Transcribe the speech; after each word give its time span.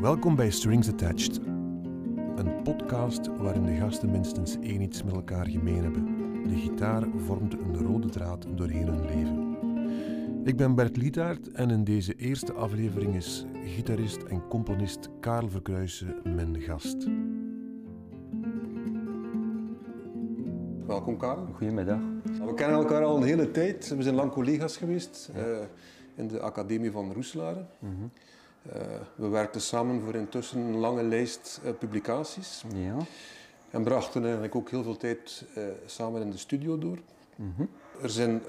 Welkom 0.00 0.36
bij 0.36 0.50
Strings 0.50 0.88
Attached, 0.88 1.36
een 2.36 2.62
podcast 2.62 3.26
waarin 3.26 3.64
de 3.64 3.74
gasten 3.74 4.10
minstens 4.10 4.56
één 4.60 4.80
iets 4.80 5.02
met 5.02 5.14
elkaar 5.14 5.46
gemeen 5.46 5.82
hebben. 5.82 6.04
De 6.48 6.56
gitaar 6.56 7.02
vormt 7.16 7.52
een 7.52 7.78
rode 7.78 8.08
draad 8.08 8.46
doorheen 8.54 8.86
hun 8.86 9.04
leven. 9.04 9.56
Ik 10.44 10.56
ben 10.56 10.74
Bert 10.74 10.96
Lietaert 10.96 11.50
en 11.52 11.70
in 11.70 11.84
deze 11.84 12.14
eerste 12.14 12.52
aflevering 12.52 13.14
is 13.14 13.46
gitarist 13.64 14.22
en 14.22 14.48
componist 14.48 15.08
Karel 15.20 15.48
Verkruijsen 15.48 16.14
mijn 16.24 16.60
gast. 16.60 17.06
Welkom 20.86 21.16
Karel. 21.16 21.46
Goedemiddag. 21.52 22.00
We 22.22 22.54
kennen 22.54 22.76
elkaar 22.76 23.04
al 23.04 23.16
een 23.16 23.22
hele 23.22 23.50
tijd. 23.50 23.94
We 23.96 24.02
zijn 24.02 24.14
lang 24.14 24.32
collega's 24.32 24.76
geweest 24.76 25.30
uh, 25.36 25.42
in 26.14 26.28
de 26.28 26.40
Academie 26.40 26.90
van 26.90 27.12
Roeselare. 27.12 27.66
Mm 27.78 27.90
uh, 27.90 28.08
we 29.14 29.28
werkten 29.28 29.60
samen 29.60 30.02
voor 30.02 30.14
intussen 30.14 30.60
een 30.60 30.76
lange 30.76 31.02
lijst 31.02 31.60
uh, 31.64 31.70
publicaties. 31.78 32.64
Ja. 32.74 32.96
En 33.70 33.82
brachten 33.82 34.22
eigenlijk 34.22 34.54
ook 34.54 34.70
heel 34.70 34.82
veel 34.82 34.96
tijd 34.96 35.44
samen 35.86 36.22
in 36.22 36.30
de 36.30 36.38
studio 36.38 36.78
door. 36.78 36.98
Mm 37.36 37.54
-hmm. 37.56 37.68
Er 38.02 38.10
zijn 38.10 38.42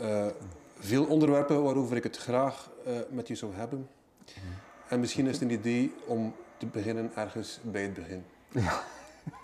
veel 0.80 1.06
onderwerpen 1.06 1.64
waarover 1.64 1.96
ik 1.96 2.04
het 2.04 2.18
graag 2.18 2.70
met 3.10 3.28
je 3.28 3.36
zou 3.36 3.54
hebben. 3.54 3.80
Mm. 3.80 4.44
En 4.88 5.00
misschien 5.00 5.28
is 5.28 5.34
het 5.34 5.42
een 5.42 5.58
idee 5.58 5.94
om 6.06 6.34
te 6.58 6.66
beginnen 6.66 7.12
ergens 7.16 7.60
bij 7.64 7.82
het 7.82 7.94
begin. 7.94 8.24
Ja. 8.52 8.84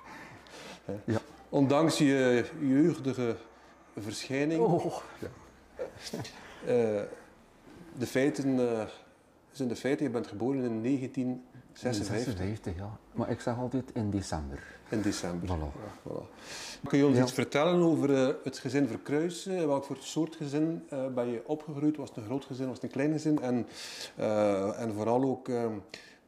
ja. 1.13 1.19
Ondanks 1.49 1.97
je 1.97 2.45
jeugdige 2.59 3.35
verschijning. 3.97 4.61
Oh. 4.61 4.95
Ja. 5.19 5.27
Uh, 6.65 7.01
de 7.97 8.05
feiten 8.05 8.59
uh, 8.59 8.83
zijn 9.57 9.67
de 9.67 9.75
feiten. 9.75 10.05
Je 10.05 10.11
bent 10.11 10.27
geboren 10.27 10.63
in 10.63 10.83
1956. 10.83 12.05
56, 12.05 12.75
ja. 12.75 12.97
Maar 13.11 13.29
ik 13.29 13.39
zeg 13.39 13.57
altijd 13.57 13.91
in 13.93 14.09
december. 14.09 14.63
In 14.89 15.01
december. 15.01 15.49
Voilà. 15.49 15.77
Ja, 15.83 16.11
voilà. 16.11 16.25
Kun 16.83 16.97
je 16.97 17.05
ons 17.05 17.17
ja. 17.17 17.23
iets 17.23 17.31
vertellen 17.31 17.81
over 17.81 18.09
uh, 18.09 18.33
het 18.43 18.57
gezin 18.57 18.87
Verkruijsen? 18.87 19.57
In 19.57 19.67
welk 19.67 19.83
voor 19.83 19.97
soort 19.99 20.35
gezin 20.35 20.83
ben 20.89 21.27
je 21.27 21.41
opgegroeid? 21.45 21.97
Was 21.97 22.09
het 22.09 22.17
een 22.17 22.23
groot 22.23 22.45
gezin? 22.45 22.65
Was 22.65 22.75
het 22.75 22.83
een 22.83 22.89
klein 22.89 23.11
gezin? 23.11 23.41
En, 23.41 23.67
en 24.77 24.93
vooral 24.93 25.23
ook 25.23 25.49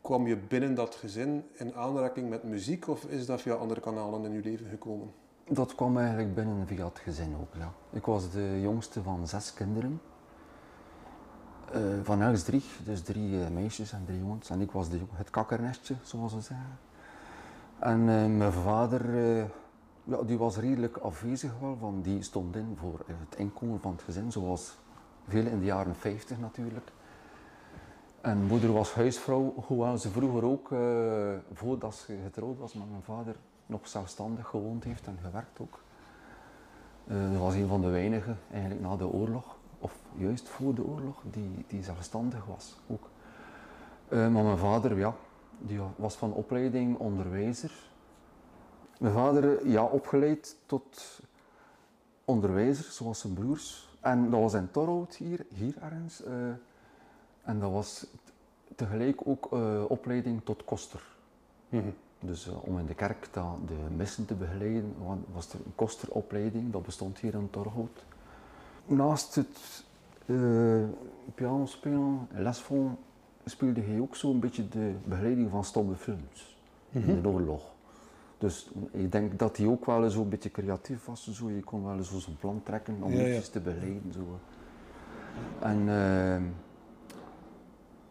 kwam 0.06 0.28
je 0.28 0.38
binnen 0.38 0.76
dat 0.76 0.96
gezin 0.96 1.44
in 1.53 1.73
aanraking 1.73 2.30
met 2.30 2.44
muziek 2.44 2.88
of 2.88 3.03
is 3.03 3.26
dat 3.26 3.42
via 3.42 3.53
andere 3.53 3.80
kanalen 3.80 4.26
in 4.26 4.31
je 4.31 4.42
leven 4.44 4.66
gekomen? 4.70 5.12
Dat 5.50 5.76
kwam 5.76 5.98
eigenlijk 5.98 6.36
binnen 6.36 6.68
via 6.68 6.86
het 6.86 7.00
gezin 7.00 7.36
ook, 7.42 7.56
ja. 7.58 7.73
Ik 7.92 8.06
was 8.06 8.31
de 8.31 8.59
jongste 8.62 9.02
van 9.03 9.28
zes 9.28 9.53
kinderen. 9.53 10.02
Uh, 11.74 11.82
van 12.04 12.22
huis 12.22 12.44
drie, 12.44 12.64
dus 12.84 13.02
drie 13.02 13.30
uh, 13.30 13.48
meisjes 13.48 13.92
en 13.92 14.04
drie 14.06 14.20
jongens. 14.20 14.50
En 14.50 14.62
ik 14.62 14.72
was 14.72 14.88
het 15.14 15.30
kakkernestje, 15.30 15.96
zoals 16.04 16.32
ze 16.32 16.42
zeggen. 16.42 16.78
En 17.80 18.00
uh, 18.00 18.38
mijn 18.38 18.52
vader, 18.52 19.16
ja, 20.04 20.22
die 20.26 20.38
was 20.38 20.58
redelijk 20.58 20.98
afwezig 20.98 21.52
wel, 21.60 21.78
want 21.80 22.04
die 22.04 22.22
stond 22.22 22.56
in 22.56 22.78
voor 22.80 23.00
het 23.06 23.40
inkomen 23.40 23.80
van 23.80 23.92
het 23.92 24.02
gezin, 24.02 24.32
zoals 24.32 24.78
veel 25.28 25.46
in 25.46 25.60
de 25.60 25.66
jaren 25.66 25.96
50 25.96 26.40
natuurlijk. 26.40 26.92
En 28.22 28.44
moeder 28.44 28.74
was 28.74 28.94
huisvrouw, 28.94 29.54
hoewel 29.68 29.98
ze 29.98 30.10
vroeger 30.10 30.44
ook, 30.44 30.70
voordat 31.54 31.96
ze 31.96 32.18
getrouwd 32.24 32.58
was 32.58 32.74
met 32.74 32.90
mijn 32.90 33.04
vader, 33.04 33.36
nog 33.66 33.88
zelfstandig 33.88 34.48
gewoond 34.48 34.84
heeft 34.84 35.08
en 35.08 35.18
gewerkt 35.24 35.60
ook. 35.60 35.84
Dat 37.06 37.40
was 37.40 37.54
een 37.54 37.68
van 37.68 37.82
de 37.82 37.90
weinigen 37.90 38.38
eigenlijk 38.52 38.82
na 38.82 38.96
de 38.96 39.08
oorlog, 39.08 39.55
of 39.86 40.00
juist 40.17 40.50
voor 40.50 40.73
de 40.75 40.83
oorlog, 40.86 41.22
die, 41.31 41.66
die 41.67 41.83
zelfstandig 41.83 42.45
was 42.45 42.75
ook. 42.88 43.09
Uh, 44.09 44.28
maar 44.28 44.44
mijn 44.44 44.58
vader, 44.58 44.97
ja, 44.97 45.16
die 45.59 45.80
was 45.95 46.16
van 46.16 46.33
opleiding 46.33 46.97
onderwijzer. 46.97 47.72
Mijn 49.00 49.13
vader, 49.13 49.67
ja, 49.67 49.83
opgeleid 49.83 50.58
tot 50.66 51.22
onderwijzer, 52.25 52.84
zoals 52.84 53.19
zijn 53.19 53.34
broers. 53.34 53.97
En 54.00 54.29
dat 54.29 54.40
was 54.40 54.53
in 54.53 54.72
Torhout 54.72 55.16
hier, 55.16 55.45
hier 55.53 55.78
ergens. 55.81 56.25
Uh, 56.25 56.31
en 57.41 57.59
dat 57.59 57.72
was 57.72 58.06
tegelijk 58.75 59.28
ook 59.28 59.51
opleiding 59.88 60.41
tot 60.44 60.63
koster. 60.63 61.03
Mm 61.69 61.79
-hmm. 61.79 61.94
Dus 62.19 62.47
uh, 62.47 62.53
om 62.68 62.79
in 62.79 62.85
de 62.85 62.95
kerk 62.95 63.34
de 63.34 63.95
missen 63.95 64.25
te 64.25 64.34
begeleiden 64.34 64.95
was 65.34 65.53
er 65.53 65.59
een 65.66 65.75
kosteropleiding, 65.75 66.72
dat 66.72 66.85
bestond 66.85 67.19
hier 67.19 67.34
in 67.34 67.50
Torhout. 67.50 68.06
Naast 68.85 69.35
het 69.35 69.84
uh, 70.25 70.84
piano 71.35 71.66
spelen, 71.66 72.28
lesvol, 72.31 72.91
speelde 73.46 73.81
hij 73.81 74.00
ook 74.00 74.16
zo'n 74.16 74.40
beetje 74.40 74.68
de 74.68 74.94
begeleiding 75.03 75.50
van 75.50 75.63
stomme 75.63 75.96
films 75.96 76.57
mm 76.90 77.01
-hmm. 77.01 77.09
in 77.09 77.22
de 77.22 77.28
oorlog. 77.28 77.74
Dus 78.38 78.69
ik 78.91 79.12
denk 79.12 79.40
dat 79.40 79.57
hij 79.57 79.68
ook 79.68 79.85
wel 79.85 80.03
eens 80.03 80.16
een 80.16 80.29
beetje 80.29 80.51
creatief 80.51 81.06
was. 81.06 81.31
Zo. 81.31 81.50
Je 81.50 81.63
kon 81.63 81.85
wel 81.85 81.95
eens 81.95 82.18
zo'n 82.18 82.38
plan 82.40 82.62
trekken 82.63 82.97
om 83.01 83.12
ja, 83.12 83.41
te 83.51 83.59
begeleiden. 83.59 84.13
Zo. 84.13 84.40
En 85.59 85.79
uh, 85.79 86.41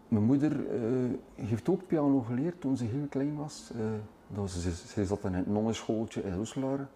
mijn 0.08 0.24
moeder 0.24 0.52
uh, 0.52 1.10
heeft 1.34 1.68
ook 1.68 1.86
piano 1.86 2.20
geleerd 2.20 2.60
toen 2.60 2.76
ze 2.76 2.84
heel 2.84 3.06
klein 3.08 3.36
was. 3.36 3.70
Uh, 3.76 3.82
dat 4.28 4.50
ze, 4.50 4.72
ze 4.72 5.06
zat 5.06 5.24
in 5.24 5.34
een 5.34 5.44
nonnenschooltje 5.46 6.22
in 6.22 6.34
Roeselare. 6.34 6.86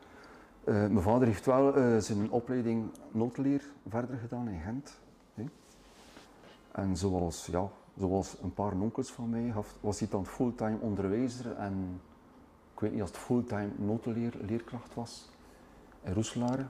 Uh, 0.68 0.74
mijn 0.74 1.02
vader 1.02 1.26
heeft 1.26 1.46
wel 1.46 2.00
zijn 2.00 2.30
opleiding 2.30 2.90
noodleer 3.10 3.62
verder 3.88 4.18
gedaan 4.18 4.48
in 4.48 4.60
Gent. 4.60 5.00
Hè. 5.34 5.44
En 6.72 6.96
zoals, 6.96 7.46
ja, 7.46 7.68
zoals 7.96 8.36
een 8.42 8.54
paar 8.54 8.72
onkels 8.72 9.10
van 9.10 9.30
mij 9.30 9.52
was 9.80 9.98
hij 9.98 10.08
dan 10.10 10.26
fulltime 10.26 10.78
onderwijzer 10.80 11.56
en 11.56 12.00
ik 12.74 12.80
weet 12.80 12.92
niet 12.92 13.02
of 13.02 13.08
het 13.08 13.16
fulltime 13.16 13.68
notenleerkracht 13.76 14.94
was 14.94 15.30
in 16.02 16.12
Roeselare 16.12 16.66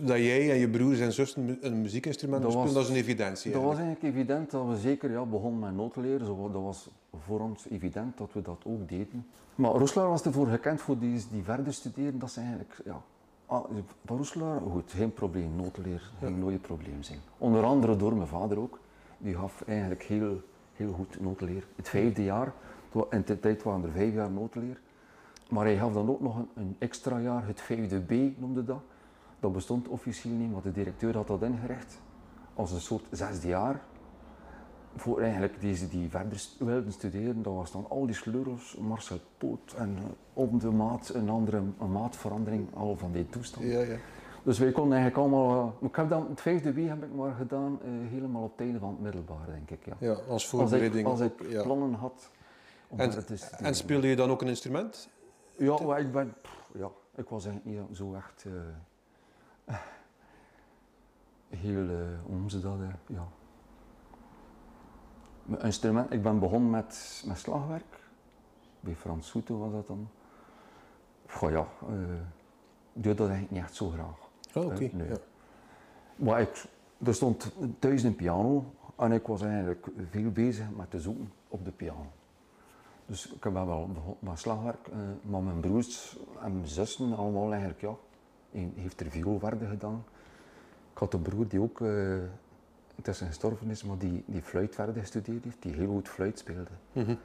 dat 0.00 0.16
jij 0.16 0.50
en 0.50 0.56
je 0.56 0.68
broers 0.68 1.00
en 1.00 1.12
zussen 1.12 1.58
een 1.60 1.80
muziekinstrument 1.80 2.42
dat 2.42 2.52
spelen, 2.52 2.74
dat 2.74 2.82
is 2.82 2.88
een 2.88 2.96
evidentie. 2.96 3.52
Dat 3.52 3.62
was 3.62 3.78
eigenlijk 3.78 4.14
evident 4.14 4.50
dat 4.50 4.66
we 4.66 4.76
zeker 4.76 5.10
ja, 5.10 5.24
begonnen 5.24 5.60
met 5.60 5.74
notenleren. 5.74 6.26
Dat 6.52 6.62
was 6.62 6.90
voor 7.24 7.40
ons 7.40 7.66
evident 7.70 8.18
dat 8.18 8.32
we 8.32 8.42
dat 8.42 8.62
ook 8.66 8.88
deden. 8.88 9.26
Maar 9.54 9.70
Roeselaar 9.70 10.08
was 10.08 10.22
ervoor 10.22 10.46
gekend 10.46 10.80
voor 10.80 10.98
die, 10.98 11.24
die 11.30 11.42
verder 11.42 11.72
studeren. 11.72 12.18
Dat 12.18 12.28
is 12.28 12.36
eigenlijk, 12.36 12.80
ja, 12.84 13.02
ah, 13.46 13.64
van 14.04 14.16
Roeselaar, 14.16 14.60
goed, 14.60 14.92
geen 14.92 15.12
probleem. 15.12 15.56
Notenleer 15.56 16.10
ging 16.18 16.34
ja. 16.34 16.36
nooit 16.36 16.54
een 16.54 16.60
probleem 16.60 17.02
zijn. 17.02 17.18
Onder 17.38 17.64
andere 17.64 17.96
door 17.96 18.14
mijn 18.14 18.28
vader 18.28 18.58
ook. 18.58 18.78
Die 19.18 19.34
gaf 19.34 19.62
eigenlijk 19.66 20.02
heel, 20.02 20.40
heel 20.72 20.92
goed 20.92 21.20
notenleer. 21.20 21.66
Het 21.76 21.88
vijfde 21.88 22.24
jaar, 22.24 22.52
in 23.10 23.22
de 23.24 23.40
tijd 23.40 23.62
waren 23.62 23.84
er 23.84 23.90
vijf 23.90 24.14
jaar 24.14 24.30
notenleer. 24.30 24.80
Maar 25.48 25.64
hij 25.64 25.76
gaf 25.76 25.92
dan 25.92 26.10
ook 26.10 26.20
nog 26.20 26.36
een, 26.36 26.48
een 26.54 26.76
extra 26.78 27.18
jaar, 27.18 27.46
het 27.46 27.60
vijfde 27.60 28.00
B 28.00 28.40
noemde 28.40 28.64
dat. 28.64 28.82
Dat 29.40 29.52
bestond 29.52 29.88
officieel 29.88 30.34
niet, 30.34 30.52
maar 30.52 30.62
de 30.62 30.72
directeur 30.72 31.14
had 31.14 31.26
dat 31.26 31.42
ingericht 31.42 32.00
als 32.54 32.72
een 32.72 32.80
soort 32.80 33.04
zesde 33.10 33.48
jaar. 33.48 33.80
Voor 34.96 35.20
eigenlijk 35.20 35.60
deze 35.60 35.88
die 35.88 36.10
verder 36.10 36.42
wilden 36.58 36.92
studeren, 36.92 37.42
dat 37.42 37.54
was 37.54 37.72
dan 37.72 37.86
al 37.88 38.06
die 38.06 38.14
sleutels, 38.14 38.76
Marcel 38.80 39.18
Poot 39.38 39.74
en 39.76 39.98
op 40.32 40.60
de 40.60 40.70
maat 40.70 41.10
een 41.14 41.28
andere 41.28 41.62
een 41.78 41.92
maatverandering, 41.92 42.74
al 42.74 42.96
van 42.96 43.12
die 43.12 43.28
toestand. 43.28 43.66
Ja, 43.66 43.80
ja. 43.80 43.96
Dus 44.42 44.58
wij 44.58 44.72
konden 44.72 44.98
eigenlijk 44.98 45.26
allemaal. 45.26 45.74
Uh, 45.82 45.88
ik 45.88 45.96
heb 45.96 46.08
dan 46.08 46.26
het 46.28 46.40
vijfde 46.40 46.74
W 46.74 46.88
heb 46.88 47.02
ik 47.04 47.14
maar 47.14 47.34
gedaan, 47.34 47.78
uh, 47.84 48.10
helemaal 48.10 48.42
op 48.42 48.50
het 48.50 48.60
einde 48.60 48.78
van 48.78 48.88
het 48.88 49.00
middelbaar, 49.00 49.46
denk 49.46 49.70
ik. 49.70 49.86
Ja, 49.86 49.96
ja 49.98 50.12
als 50.28 50.48
voorbereiding. 50.48 51.06
Als 51.06 51.20
ik, 51.20 51.32
als 51.38 51.46
ik 51.46 51.52
ja. 51.52 51.62
plannen 51.62 51.94
had. 51.94 52.30
En, 52.96 53.12
en 53.58 53.74
speelde 53.74 54.06
je 54.06 54.16
dan 54.16 54.30
ook 54.30 54.42
een 54.42 54.48
instrument? 54.48 55.08
Ja, 55.56 55.82
maar 55.82 56.00
ik 56.00 56.12
ben. 56.12 56.34
Pff, 56.42 56.70
ja, 56.72 56.90
ik 57.14 57.28
was 57.28 57.46
eigenlijk 57.46 57.88
niet 57.88 57.96
zo 57.96 58.14
echt. 58.14 58.44
Uh, 58.46 59.74
heel, 61.64 61.84
uh, 61.84 61.90
hoe 62.22 62.32
noemen 62.32 62.50
ze 62.50 62.60
dat? 62.60 62.78
Ja. 63.06 63.28
Mijn 65.46 65.62
instrument, 65.62 66.12
ik 66.12 66.22
ben 66.22 66.38
begonnen 66.38 66.70
met, 66.70 67.22
met 67.26 67.38
slagwerk. 67.38 68.00
Bij 68.80 68.94
Frans 68.94 69.28
Soete 69.28 69.56
was 69.56 69.72
dat 69.72 69.86
dan. 69.86 70.08
Goh 71.26 71.50
ja, 71.50 71.66
uh, 71.88 71.96
ik 72.92 73.02
doe 73.02 73.14
dat 73.14 73.28
eigenlijk 73.28 73.50
niet 73.50 73.62
echt 73.62 73.74
zo 73.74 73.88
graag. 73.88 74.28
Oh, 74.54 74.64
oké. 74.64 74.74
Okay. 74.74 74.90
nee. 74.92 75.08
ja. 75.08 75.16
Maar 76.16 76.40
ik, 76.40 76.64
er 77.04 77.14
stond 77.14 77.52
thuis 77.78 78.02
een 78.02 78.16
piano 78.16 78.64
en 78.96 79.12
ik 79.12 79.26
was 79.26 79.42
eigenlijk 79.42 79.86
veel 80.10 80.30
bezig 80.30 80.66
met 80.76 80.90
te 80.90 81.00
zoeken 81.00 81.32
op 81.48 81.64
de 81.64 81.70
piano. 81.70 82.06
Dus 83.06 83.32
ik 83.32 83.44
heb 83.44 83.52
wel 83.52 83.66
begonnen 83.66 84.16
met 84.18 84.38
slagwerk, 84.38 84.88
maar 85.22 85.42
mijn 85.42 85.60
broers 85.60 86.18
en 86.42 86.52
mijn 86.52 86.68
zussen 86.68 87.16
allemaal 87.16 87.50
eigenlijk 87.50 87.80
ja, 87.80 87.94
heeft 88.74 89.00
er 89.00 89.10
viool 89.10 89.38
verder 89.38 89.68
gedaan. 89.68 90.04
Ik 90.92 90.98
had 90.98 91.14
een 91.14 91.22
broer 91.22 91.48
die 91.48 91.60
ook 91.60 91.80
uh, 92.96 93.06
intussen 93.06 93.26
gestorven 93.26 93.70
is, 93.70 93.84
maar 93.84 93.98
die, 93.98 94.24
die 94.26 94.42
fluit 94.42 94.74
verder 94.74 94.94
gestudeerd 94.94 95.44
heeft, 95.44 95.62
die 95.62 95.74
heel 95.74 95.88
goed 95.88 96.08
fluit 96.08 96.38
speelde. 96.38 96.70
Mm 96.92 97.04
-hmm. 97.04 97.18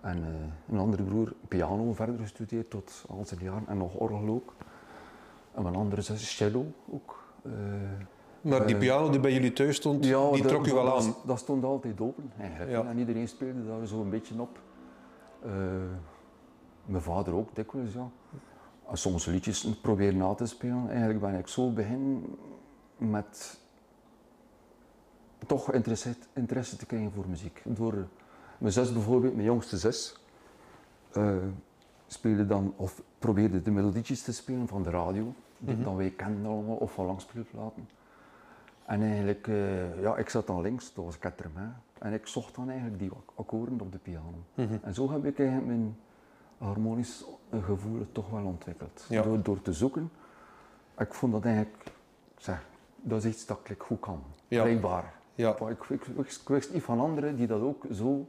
En 0.00 0.18
uh, 0.18 0.24
een 0.68 0.78
andere 0.78 1.02
broer 1.02 1.32
piano 1.48 1.92
verder 1.92 2.18
gestudeerd 2.18 2.70
tot 2.70 3.04
al 3.08 3.24
zijn 3.24 3.40
jaren 3.42 3.66
en 3.66 3.76
nog 3.76 3.94
orgel 3.94 4.28
ook. 4.28 4.54
En 5.54 5.62
mijn 5.62 5.74
andere 5.74 6.00
zus 6.00 6.36
cello 6.36 6.66
ook. 6.90 7.24
Uh, 7.42 7.52
maar 8.40 8.66
die 8.66 8.76
piano 8.76 9.10
die 9.10 9.20
bij 9.20 9.32
jullie 9.32 9.52
thuis 9.52 9.76
stond, 9.76 10.04
ja, 10.04 10.30
die 10.30 10.42
de, 10.42 10.48
trok 10.48 10.66
u 10.66 10.72
wel 10.72 10.96
aan? 10.96 11.14
Dat, 11.24 11.38
stond 11.38 11.64
altijd 11.64 12.00
open 12.00 12.32
eigenlijk. 12.38 12.70
Ja. 12.70 12.84
En 12.84 12.98
iedereen 12.98 13.28
speelde 13.28 13.66
daar 13.66 13.86
zo 13.86 14.00
een 14.00 14.10
beetje 14.10 14.40
op. 14.40 14.60
Eh, 15.42 15.50
mijn 16.84 17.02
vader 17.02 17.34
ook 17.34 17.54
dikwijls, 17.54 17.92
ja. 17.92 18.08
En 18.90 18.98
soms 18.98 19.26
liedjes 19.26 19.78
proberen 19.80 20.16
na 20.16 20.34
te 20.34 20.46
spelen. 20.46 20.88
Eigenlijk 20.88 21.20
ben 21.20 21.34
ik 21.34 21.46
zo 21.46 21.72
begin 21.72 22.36
met 22.96 23.60
toch 25.46 25.72
interesse, 25.72 26.14
interesse 26.32 26.76
te 26.76 26.86
krijgen 26.86 27.12
voor 27.12 27.28
muziek. 27.28 27.62
Door 27.64 28.06
mijn 28.58 28.72
zus 28.72 28.92
bijvoorbeeld, 28.92 29.34
mijn 29.34 29.46
jongste 29.46 29.76
zus, 29.78 30.16
uh, 31.16 31.36
speelde 32.06 32.46
dan, 32.46 32.74
of 32.76 33.02
probeerde 33.18 33.62
de 33.62 33.70
melodietjes 33.70 34.22
te 34.22 34.32
spelen 34.32 34.68
van 34.68 34.82
de 34.82 34.90
radio, 34.90 35.34
die 35.58 35.74
mm 35.74 35.84
dan 35.84 35.96
wij 35.96 36.10
kenden 36.10 36.50
allemaal, 36.50 36.76
of 36.76 36.92
van 36.92 37.06
langspeelplaten. 37.06 37.88
En 38.84 39.02
eigenlijk, 39.02 39.46
uh, 39.46 40.02
ja, 40.02 40.16
ik 40.16 40.28
zat 40.28 40.46
dan 40.46 40.60
links, 40.60 40.94
dat 40.94 41.04
was 41.04 41.18
Kettermain, 41.18 41.74
en 41.98 42.12
ik 42.12 42.26
zocht 42.26 42.54
dan 42.54 42.68
eigenlijk 42.68 42.98
die 42.98 43.10
akkoorden 43.34 43.80
op 43.80 43.92
de 43.92 43.98
piano. 43.98 44.34
Mhm. 44.54 44.76
En 44.82 44.94
zo 44.94 45.10
heb 45.10 45.24
ik 45.24 45.38
eigenlijk 45.38 45.68
mijn 45.68 45.96
harmonisch 46.58 47.24
gevoel 47.50 48.06
toch 48.12 48.30
wel 48.30 48.44
ontwikkeld. 48.44 49.06
Door, 49.08 49.42
door 49.42 49.62
te 49.62 49.72
zoeken. 49.72 50.10
Ik 50.98 51.14
vond 51.14 51.32
dat 51.32 51.44
eigenlijk, 51.44 51.92
zeg, 52.36 52.66
dat 52.96 53.24
is 53.24 53.32
iets 53.32 53.46
dat 53.46 53.60
ik 53.64 53.82
goed 53.82 54.00
kan. 54.00 54.22
Ja. 54.48 54.62
Blijkbaar. 54.62 55.14
Ja. 55.36 55.56
Ik, 55.68 55.84
ik, 55.88 56.06
ik, 56.06 56.40
wist 56.46 56.72
niet 56.72 56.82
van 56.82 57.00
anderen 57.00 57.36
die 57.36 57.46
dat 57.46 57.60
ook 57.60 57.84
zo... 57.92 58.28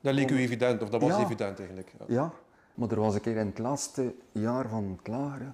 Dat 0.00 0.14
leek 0.14 0.30
u 0.30 0.38
evident, 0.38 0.82
of 0.82 0.88
dat 0.88 1.00
was 1.00 1.18
evident 1.18 1.58
eigenlijk. 1.58 1.92
Ja. 1.98 2.04
ja. 2.08 2.32
maar 2.74 2.90
er 2.90 3.00
was 3.00 3.14
een 3.14 3.20
keer 3.20 3.36
in 3.36 3.46
het 3.46 3.58
laatste 3.58 4.14
jaar 4.32 4.68
van 4.68 4.96
het 4.98 5.08
lagere, 5.08 5.44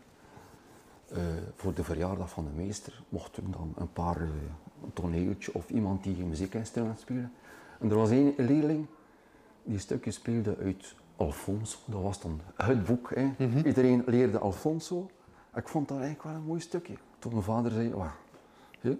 uh, 1.13 1.19
voor 1.55 1.75
de 1.75 1.85
verjaardag 1.85 2.31
van 2.31 2.45
de 2.45 2.63
meester, 2.63 3.03
mochten 3.09 3.51
dan 3.51 3.73
een 3.77 3.93
paar 3.93 4.23
uh, 4.23 4.29
toneeltje 4.93 5.55
of 5.55 5.71
iemand 5.71 6.03
die 6.03 6.21
een 6.21 6.29
muziekinstrument 6.29 7.01
spelen. 7.01 7.33
En 7.81 7.91
er 7.91 7.97
was 7.97 8.11
één 8.11 8.35
leerling 8.37 8.87
die 9.63 9.79
stukjes 9.79 10.15
speelde 10.15 10.57
uit 10.57 10.95
Alfonso, 11.17 11.79
dat 11.85 12.03
was 12.03 12.21
dan 12.21 12.41
het 12.57 12.85
boek. 12.85 13.15
Hè. 13.15 13.33
Mhm. 13.39 13.67
Iedereen 13.67 14.03
leerde 14.07 14.39
Alfonso. 14.39 15.11
Ik 15.55 15.69
vond 15.69 15.89
dat 15.89 15.99
eigenlijk 15.99 16.29
wel 16.29 16.35
een 16.35 16.47
mooi 16.47 16.61
stukje. 16.61 16.95
Toen 17.19 17.33
mijn 17.33 17.45
vader 17.45 17.71
zei, 17.71 17.95
je 18.81 18.99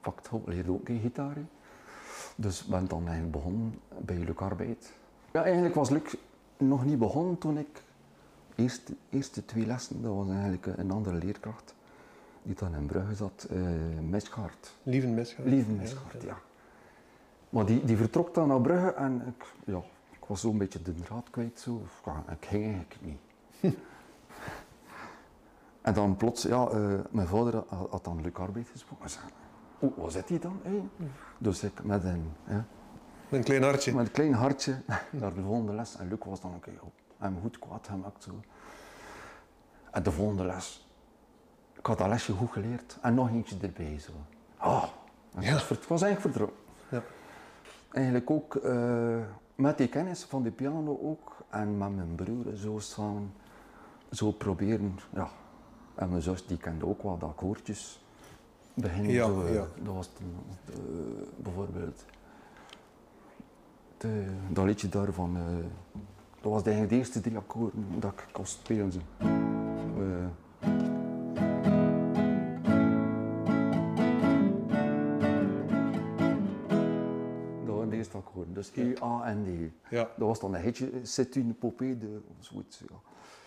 pakt 0.00 0.30
leerde 0.44 0.70
ook 0.70 0.86
geen 0.86 1.00
gitaar. 1.00 1.36
Dus 2.36 2.64
ben 2.64 2.88
dan 2.88 3.02
eigenlijk 3.02 3.32
begonnen 3.32 3.80
bij 3.98 4.16
Luc 4.16 4.36
Arbeid. 4.36 4.92
Ja, 5.32 5.44
eigenlijk 5.44 5.74
was 5.74 5.90
Luc 5.90 6.14
nog 6.56 6.84
niet 6.84 6.98
begonnen 6.98 7.38
toen 7.38 7.58
ik... 7.58 7.82
Eerste, 8.54 8.94
eerste 9.10 9.44
twee 9.44 9.66
lessen, 9.66 10.02
dat 10.02 10.14
was 10.14 10.28
eigenlijk 10.28 10.66
een 10.66 10.90
andere 10.90 11.16
leerkracht. 11.16 11.74
Die 12.42 12.54
dan 12.54 12.74
in 12.74 12.86
Brugge 12.86 13.14
zat, 13.14 13.48
uh, 13.50 13.60
Mesgaard. 14.08 14.76
Lieven 14.82 15.14
Mesgaard. 15.14 15.48
Lieven 15.48 15.76
Mesgaard, 15.76 16.22
ja. 16.22 16.38
Maar 17.48 17.66
die, 17.66 17.84
die 17.84 17.96
vertrok 17.96 18.34
dan 18.34 18.48
naar 18.48 18.60
Brugge 18.60 18.92
en 18.92 19.22
ik, 19.26 19.44
ja, 19.64 19.82
ik 20.10 20.24
was 20.26 20.40
zo'n 20.40 20.58
beetje 20.58 20.82
de 20.82 20.94
draad 20.94 21.30
kwijt. 21.30 21.60
Zo. 21.60 21.82
Ja, 22.04 22.24
ik 22.32 22.46
ging 22.46 22.64
eigenlijk 22.64 22.96
niet. 23.00 23.20
en 25.82 25.94
dan 25.94 26.16
plots, 26.16 26.42
ja, 26.42 26.70
uh, 26.72 27.00
mijn 27.10 27.26
vader 27.26 27.64
had, 27.90 28.04
dan 28.04 28.22
Luc 28.22 28.34
Arbeid 28.34 28.68
gesproken. 28.68 29.08
Oh, 29.78 29.96
wat 29.96 30.12
zit 30.12 30.28
hij 30.28 30.38
dan? 30.38 30.60
Hey? 30.62 30.88
Dus 31.38 31.62
ik 31.62 31.84
met 31.84 32.04
een... 32.04 32.32
Ja, 32.46 32.64
een 33.30 33.42
klein 33.42 33.62
hartje. 33.62 33.94
Met 33.94 34.06
een 34.06 34.12
klein 34.12 34.32
hartje 34.32 34.80
naar 35.10 35.34
de 35.34 35.42
volgende 35.42 35.72
les. 35.72 35.96
En 35.96 36.08
Luc 36.08 36.18
was 36.24 36.40
dan 36.40 36.50
ook 36.50 36.56
okay, 36.56 36.78
hem 37.18 37.38
goed 37.40 37.58
kwaad 37.58 37.88
gemaakt. 37.88 38.22
Zo. 38.22 38.30
En 39.90 40.02
de 40.02 40.12
volgende 40.12 40.44
les, 40.44 40.88
ik 41.76 41.86
had 41.86 41.98
dat 41.98 42.08
lesje 42.08 42.32
goed 42.32 42.50
geleerd 42.50 42.98
en 43.02 43.14
nog 43.14 43.28
eentje 43.28 43.56
erbij. 43.60 43.98
Zo. 43.98 44.12
Oh, 44.60 44.84
ja. 45.38 45.52
was, 45.52 45.68
het 45.68 45.86
was 45.86 46.02
eigenlijk. 46.02 46.52
Ja. 46.90 47.02
Eigenlijk 47.92 48.30
ook 48.30 48.54
uh, 48.54 49.18
met 49.54 49.78
die 49.78 49.88
kennis 49.88 50.24
van 50.24 50.42
de 50.42 50.50
piano 50.50 50.98
ook 51.02 51.36
en 51.48 51.78
met 51.78 51.96
mijn 51.96 52.14
broer 52.14 52.56
zo 52.56 52.78
samen 52.78 53.32
zo 54.10 54.30
proberen. 54.30 54.98
Ja. 55.14 55.28
En 55.94 56.08
mijn 56.08 56.22
zus 56.22 56.46
die 56.46 56.58
kende 56.58 56.86
ook 56.86 57.02
wel 57.02 57.18
de 57.18 57.24
akkoordjes. 57.24 58.02
Beginnen 58.80 59.12
ja, 59.12 59.26
ja. 59.52 59.66
Dat 59.82 59.94
was 59.94 60.08
toen, 60.08 60.34
uh, 60.70 60.74
bijvoorbeeld 61.36 62.04
de, 63.98 64.24
dat 64.50 64.64
liedje 64.64 64.88
daarvan. 64.88 65.36
Uh, 65.36 65.42
dat 66.40 66.52
was 66.52 66.62
eigenlijk 66.62 66.90
de 66.90 66.96
eerste 66.96 67.20
drie 67.20 67.36
akkoorden 67.36 67.86
dat 67.98 68.12
ik 68.12 68.26
kon 68.32 68.46
spelen. 68.46 68.92
Zo. 68.92 68.98
Uh, 69.98 70.26
akkoorden. 78.12 78.54
Dus 78.54 78.70
E, 78.74 78.94
A 79.02 79.24
en 79.24 79.44
D. 79.44 79.90
Ja. 79.90 80.08
Dat 80.16 80.28
was 80.28 80.40
dan 80.40 80.54
een 80.54 80.60
hitje, 80.60 80.90
C'est 81.02 81.36
une 81.36 81.54
de 81.98 82.20
zoiets. 82.40 82.78
Ja. 82.78 82.96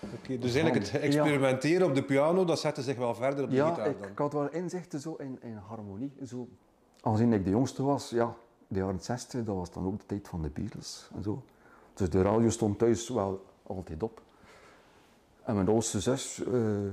Okay, 0.03 0.37
dus 0.37 0.53
eigenlijk 0.55 0.85
het 0.85 1.01
experimenteren 1.01 1.87
op 1.87 1.95
de 1.95 2.03
piano, 2.03 2.45
dat 2.45 2.59
zette 2.59 2.81
zich 2.81 2.97
wel 2.97 3.15
verder 3.15 3.43
op 3.43 3.49
de 3.49 3.55
ja, 3.55 3.69
gitaar 3.69 3.99
dan? 3.99 4.09
ik 4.09 4.17
had 4.17 4.33
wel 4.33 4.49
inzichten 4.49 4.99
zo 4.99 5.15
in, 5.15 5.37
in 5.41 5.55
harmonie. 5.55 6.13
Zo. 6.25 6.47
Aangezien 7.01 7.33
ik 7.33 7.43
de 7.43 7.49
jongste 7.49 7.83
was, 7.83 8.09
ja, 8.09 8.35
de 8.67 8.79
jaren 8.79 8.99
60, 8.99 9.43
dat 9.43 9.55
was 9.55 9.71
dan 9.71 9.85
ook 9.85 9.99
de 9.99 10.05
tijd 10.05 10.27
van 10.27 10.41
de 10.41 10.49
Beatles 10.49 11.09
en 11.15 11.23
zo. 11.23 11.43
Dus 11.93 12.09
de 12.09 12.21
radio 12.21 12.49
stond 12.49 12.79
thuis 12.79 13.09
wel 13.09 13.45
altijd 13.63 14.03
op. 14.03 14.21
En 15.43 15.55
mijn 15.55 15.67
oudste 15.67 15.99
zus, 15.99 16.43
uh, 16.47 16.85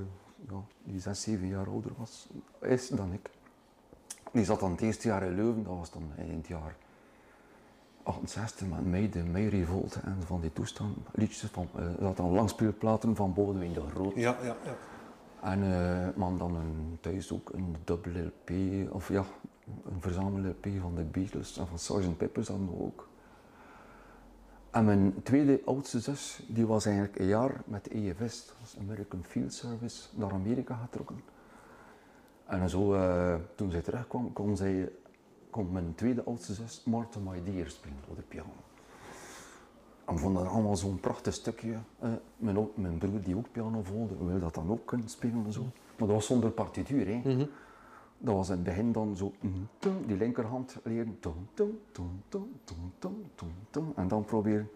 ja, 0.49 0.63
die 0.83 1.01
zes, 1.01 1.23
zeven 1.23 1.47
jaar 1.47 1.69
ouder 1.69 1.91
was, 1.97 2.29
is 2.61 2.89
dan 2.89 3.13
ik. 3.13 3.31
Die 4.33 4.45
zat 4.45 4.61
dan 4.61 4.71
het 4.71 4.81
eerste 4.81 5.09
jaar 5.09 5.23
in 5.23 5.35
Leuven, 5.35 5.63
dat 5.63 5.77
was 5.77 5.91
dan 5.91 6.13
in 6.17 6.37
het 6.37 6.47
jaar 6.47 6.77
68 8.09 8.69
met 8.69 8.87
mij, 8.87 9.09
de 9.09 9.25
May 9.25 9.47
Revolte 9.47 10.01
en 10.01 10.17
van 10.27 10.41
die 10.41 10.53
toestand, 10.53 10.97
liedjes 11.13 11.51
van, 11.51 11.69
uh, 11.79 11.85
dat 11.99 12.17
dan 12.17 12.31
langspeelplaten 12.31 13.17
van 13.17 13.35
Bodewijn 13.35 13.73
de 13.73 13.83
Groot. 13.95 14.15
Ja, 14.15 14.37
ja, 14.43 14.57
ja. 14.65 14.77
En 15.41 15.63
uh, 15.63 16.09
man 16.17 16.39
dan 16.39 16.55
een, 16.55 16.99
thuis 17.01 17.33
ook 17.33 17.51
een 17.53 17.77
dubbele 17.85 18.23
LP, 18.25 18.51
of 18.93 19.09
ja, 19.09 19.25
een 19.85 20.01
verzamel 20.01 20.49
LP 20.49 20.67
van 20.81 20.95
de 20.95 21.03
Beatles 21.03 21.59
en 21.59 21.67
van 21.67 21.79
Sgt. 21.79 22.17
Peppers 22.17 22.47
dan 22.47 22.71
ook. 22.81 23.09
En 24.71 24.85
mijn 24.85 25.15
tweede 25.23 25.61
oudste 25.65 26.01
zus, 26.01 26.43
die 26.49 26.67
was 26.67 26.87
eigenlijk 26.87 27.19
een 27.19 27.27
jaar 27.27 27.63
met 27.65 27.85
de 27.85 27.91
EFS, 27.91 28.47
dat 28.47 28.57
was 28.61 28.77
American 28.79 29.25
Field 29.25 29.55
Service, 29.55 30.09
naar 30.15 30.33
Amerika 30.33 30.75
getrokken. 30.75 31.21
En 32.47 32.69
zo, 32.69 32.95
uh, 32.95 33.35
toen 33.55 33.71
zij 33.71 33.81
terugkwam, 33.81 34.33
kon 34.33 34.57
zij 34.57 34.91
kon 35.59 35.73
mijn 35.73 35.95
tweede 35.95 36.25
oudste 36.25 36.55
zus 36.55 36.83
Martha 36.85 37.21
My 37.21 37.43
Dear 37.45 37.69
spelen 37.69 37.99
op 38.09 38.17
de 38.17 38.23
piano. 38.23 38.53
En 40.05 40.15
we 40.15 40.21
vonden 40.21 40.45
dat 40.45 40.53
allemaal 40.53 40.77
zo'n 40.77 41.01
prachtig 41.01 41.35
stukje. 41.35 41.79
Eh, 41.99 42.11
mijn, 42.37 42.69
mijn, 42.75 42.99
broer 42.99 43.23
die 43.23 43.37
ook 43.37 43.53
piano 43.53 43.83
volgde, 43.83 44.17
wilde 44.17 44.38
dat 44.38 44.55
dan 44.55 44.71
ook 44.71 44.87
kunnen 44.87 45.09
spelen 45.09 45.45
en 45.45 45.53
zo. 45.53 45.62
Maar 45.62 46.07
dat 46.07 46.17
was 46.17 46.27
zonder 46.27 46.50
partituur. 46.50 47.07
Hè. 47.07 47.17
Mhm. 47.17 47.47
Dat 48.19 48.35
was 48.35 48.49
in 48.49 48.55
het 48.55 48.62
begin 48.62 48.93
dan 48.93 49.17
zo, 49.17 49.33
mm, 49.41 49.69
die 50.07 50.17
linkerhand 50.17 50.77
leren, 50.83 51.19
en 53.95 54.09
dan 54.09 54.25
proberen 54.25 54.69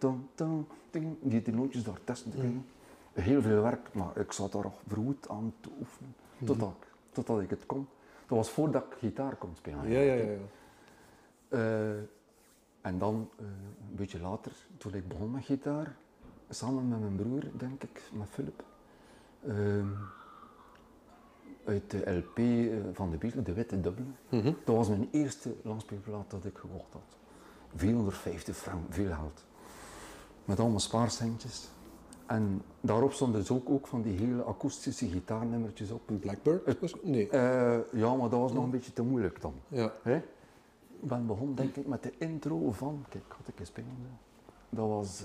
die, 1.20 1.42
die 1.42 1.54
nootjes 1.54 1.84
daar 1.84 2.00
testen 2.04 2.30
te 2.30 2.36
krijgen. 2.36 2.64
Heel 3.12 3.42
veel 3.42 3.62
werk, 3.62 3.94
maar 3.94 4.16
ik 4.16 4.32
zat 4.32 4.52
daar 4.52 4.70
verwoed 4.86 5.28
aan 5.28 5.52
te 5.60 5.68
oefenen, 5.80 6.14
mhm. 6.36 6.46
totdat, 6.46 6.74
totdat 7.12 7.40
ik 7.40 7.50
het 7.50 7.66
kon. 7.66 7.86
Dat 8.26 8.38
was 8.38 8.50
voordat 8.50 8.84
ik 8.90 8.98
gitaar 8.98 9.36
kon 9.36 9.50
spelen. 9.54 9.88
Ja, 9.88 10.00
ja, 10.00 10.14
ja. 10.14 10.36
Uh, 11.52 11.90
en 12.80 12.98
dan, 12.98 13.28
uh, 13.40 13.46
een 13.90 13.96
beetje 13.96 14.20
later, 14.20 14.52
toen 14.76 14.94
ik 14.94 15.08
begon 15.08 15.30
met 15.30 15.44
gitaar, 15.44 15.96
samen 16.48 16.88
met 16.88 17.00
mijn 17.00 17.16
broer, 17.16 17.42
denk 17.56 17.82
ik, 17.82 18.02
met 18.12 18.28
Philip, 18.28 18.64
uh, 19.44 19.84
uit 21.64 21.90
de 21.90 22.10
LP 22.10 22.38
eh, 22.38 22.78
van 22.92 23.10
de 23.10 23.16
Beatles, 23.16 23.44
de 23.44 23.52
witte 23.52 23.80
dubbele. 23.80 24.06
Mm 24.28 24.40
-hmm. 24.40 24.56
Dat 24.64 24.76
was 24.76 24.88
mijn 24.88 25.08
eerste 25.10 25.54
langspeelplaat 25.62 26.30
dat 26.30 26.44
ik 26.44 26.58
gekocht 26.58 26.92
had. 26.92 27.16
450 27.74 28.56
frank, 28.56 28.84
veel 28.88 29.14
geld. 29.14 29.44
Met 30.44 30.60
allemaal 30.60 30.80
spaarcentjes. 30.80 31.68
En 32.26 32.62
daarop 32.80 33.12
stonden 33.12 33.40
dus 33.40 33.50
ook, 33.50 33.70
ook 33.70 33.86
van 33.86 34.02
die 34.02 34.18
hele 34.18 34.42
akoestische 34.42 35.08
gitaarnummertjes 35.08 35.90
op. 35.90 36.02
Blackbird? 36.20 37.04
Nee. 37.04 37.26
Uh, 37.26 37.78
ja, 37.92 38.14
maar 38.14 38.28
dat 38.28 38.40
was 38.40 38.52
nog 38.52 38.64
een 38.64 38.70
beetje 38.70 38.92
te 38.92 39.02
moeilijk 39.02 39.40
dan. 39.40 39.54
Ja. 39.68 39.92
Ik 41.02 41.08
ben 41.08 41.26
begonnen 41.26 41.54
denk 41.56 41.76
ik 41.76 41.86
met 41.86 42.02
de 42.02 42.12
intro 42.18 42.72
van, 42.72 43.04
kijk, 43.08 43.24
had 43.28 43.48
ik 43.48 43.58
eens 43.58 43.68
spelen. 43.68 44.18
Dat 44.68 44.88
was, 44.88 45.24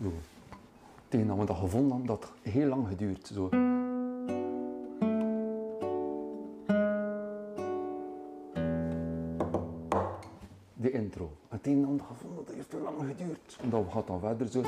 uh, 0.00 0.06
tegen 1.08 1.26
dat 1.26 1.38
we 1.38 1.44
dat 1.44 1.56
gevonden 1.56 1.90
hadden, 1.90 2.06
dat 2.06 2.32
heel 2.42 2.68
lang 2.68 2.88
geduurd. 2.88 3.26
Zo. 3.26 3.48
De 10.74 10.90
intro. 10.90 11.30
Het 11.48 11.66
een 11.66 11.82
en 11.82 11.84
ander 11.84 12.06
gevonden, 12.06 12.44
dat 12.44 12.54
heeft 12.54 12.70
te 12.70 12.78
lang 12.78 12.96
geduurd. 12.98 13.58
En 13.60 13.70
dat 13.70 13.84
gaat 13.90 14.06
dan 14.06 14.20
verder 14.20 14.48
zo. 14.48 14.62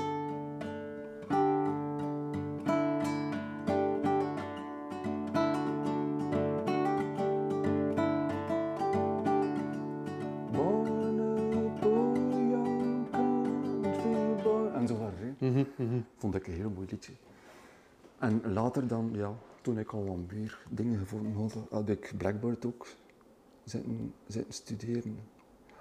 Toen 19.62 19.78
ik 19.78 19.92
al 19.92 20.04
wat 20.04 20.32
meer 20.32 20.58
dingen 20.68 20.98
gevonden 20.98 21.32
had, 21.32 21.56
had 21.70 21.88
ik 21.88 22.12
Blackbird 22.16 22.66
ook 22.66 22.86
zitten, 23.64 24.14
zitten 24.26 24.54
studeren. 24.54 25.18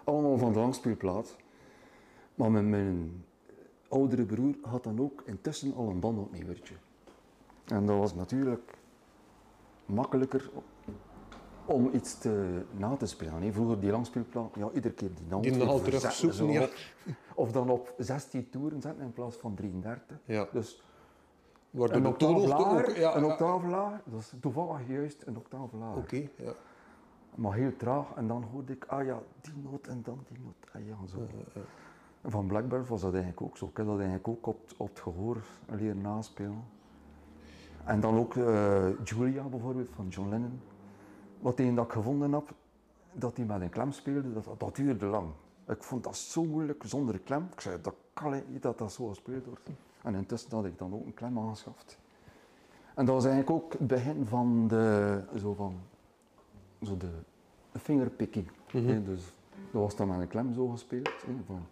Allemaal 0.04 0.38
van 0.38 0.54
de 0.54 0.60
langspeelplaat. 0.60 1.36
Maar 2.36 2.52
met 2.52 2.66
mijn 2.66 3.24
oudere 3.88 4.26
broer 4.26 4.56
had 4.62 4.84
dan 4.84 5.00
ook 5.00 5.24
intussen 5.26 5.74
al 5.76 5.90
een 5.90 6.00
bandopnemertje. 6.00 6.76
En 7.66 7.86
dat 7.86 7.98
was 7.98 8.16
natuurlijk 8.16 8.74
makkelijker 9.86 10.50
om 11.66 11.90
iets 11.94 12.18
te, 12.18 12.62
na 12.78 12.96
te 12.96 13.06
spelen. 13.06 13.42
hè. 13.42 13.52
Vroeger 13.52 13.80
die 13.80 13.92
langspeelplaat, 13.92 14.56
ja, 14.56 14.70
iedere 14.74 14.94
keer 14.94 15.10
die 15.16 15.26
naam 15.30 15.42
Die 15.42 15.52
ja. 16.52 16.70
Of 17.36 17.52
dan 17.52 17.70
op 17.70 17.94
16 17.98 18.50
toeren 18.50 18.82
zetten 18.82 19.04
in 19.04 19.14
plaats 19.14 19.36
van 19.36 19.56
33. 19.56 20.18
Ja. 20.26 20.48
Dus 20.52 20.82
Een 21.74 22.08
octaaf 22.08 22.46
lager. 22.46 23.00
Ja, 23.00 23.16
een 23.16 23.26
octaaf 23.26 23.64
lager, 23.64 24.02
dat 24.06 24.20
is 24.20 24.34
toevallig 24.40 24.88
juist 24.88 25.24
een 25.26 25.38
octaaf 25.38 25.72
lager. 25.72 25.98
Oké, 25.98 26.28
ja. 26.36 26.54
Maar 27.36 27.54
heel 27.54 27.76
traag 27.76 28.14
en 28.16 28.28
dan 28.28 28.44
hoorde 28.52 28.74
ik, 28.74 28.86
ah 28.86 29.06
ja, 29.06 29.20
die 29.42 29.54
noot 29.64 29.88
en 29.88 30.02
dan 30.04 30.20
die 30.28 30.40
noot. 30.44 30.72
Ah 30.74 30.86
ja, 30.88 31.08
zo. 31.08 31.18
Van 32.24 32.48
Blackbird 32.48 32.88
was 32.88 33.02
dat 33.02 33.14
eigenlijk 33.14 33.42
ook 33.42 33.58
zo. 33.58 33.66
Ik 33.66 33.78
heb 33.78 33.86
dat 33.86 33.96
eigenlijk 33.96 34.28
ook 34.28 34.48
op, 34.48 34.60
op 34.78 34.90
het 34.90 35.00
gehoor 35.00 35.38
leren 35.70 36.02
naspelen. 36.02 36.64
En 37.84 38.00
dan 38.00 38.18
ook 38.18 38.36
eh, 38.36 39.04
Julia 39.04 39.44
bijvoorbeeld 39.44 39.90
van 39.96 40.08
John 40.08 40.30
Lennon. 40.30 40.62
Wat 41.40 41.60
een 41.60 41.76
dat 41.76 41.86
ik 41.86 41.92
gevonden 41.92 42.34
heb, 42.34 42.54
dat 43.14 43.38
hij 43.38 43.46
met 43.46 43.62
een 43.62 43.70
klem 43.70 43.92
speelde, 43.92 44.34
dat, 44.34 44.50
dat 44.58 44.76
duurde 44.76 45.06
lang. 45.06 45.30
Ik 45.68 45.84
vond 45.84 46.04
dat 46.04 46.16
zo 46.16 46.44
moeilijk 46.44 46.84
zonder 46.86 47.20
klem. 47.20 47.48
Ik 47.52 47.62
zei, 47.62 47.82
dat 47.82 47.96
kan 48.14 48.44
niet 48.48 48.62
dat 48.62 48.78
dat 48.78 48.92
zo 48.92 49.08
gespeeld 49.08 49.46
wordt. 49.46 49.70
En 50.04 50.16
intussen 50.16 50.52
had 50.56 50.66
ik 50.66 50.78
dan 50.78 50.94
ook 50.94 51.06
een 51.06 51.14
klem 51.14 51.40
aangeschaft. 51.40 52.00
En 52.96 53.06
dat 53.06 53.16
was 53.16 53.26
eigenlijk 53.26 53.64
ook 53.64 53.72
het 53.74 53.88
begin 53.88 54.26
van 54.26 54.68
de, 54.68 55.24
zo 55.40 55.54
van, 55.54 55.76
zo 56.82 56.98
de, 56.98 57.10
de 57.72 57.80
fingerpicking. 57.80 58.48
hè. 58.72 59.04
Dus 59.04 59.22
dat 59.72 59.82
was 59.82 59.96
dan 59.96 60.08
met 60.08 60.20
een 60.20 60.28
klem 60.28 60.54
zo 60.54 60.68
gespeeld. 60.68 61.10
van. 61.46 61.66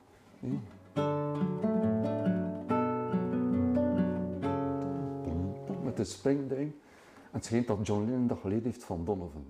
Met 5.83 5.97
de 5.97 6.03
springding. 6.03 6.71
En 7.31 7.35
het 7.35 7.45
schijnt 7.45 7.67
dat 7.67 7.87
John 7.87 8.05
Lennon 8.05 8.27
dat 8.27 8.39
geleerd 8.39 8.63
heeft 8.63 8.83
van 8.83 9.05
Donovan. 9.05 9.45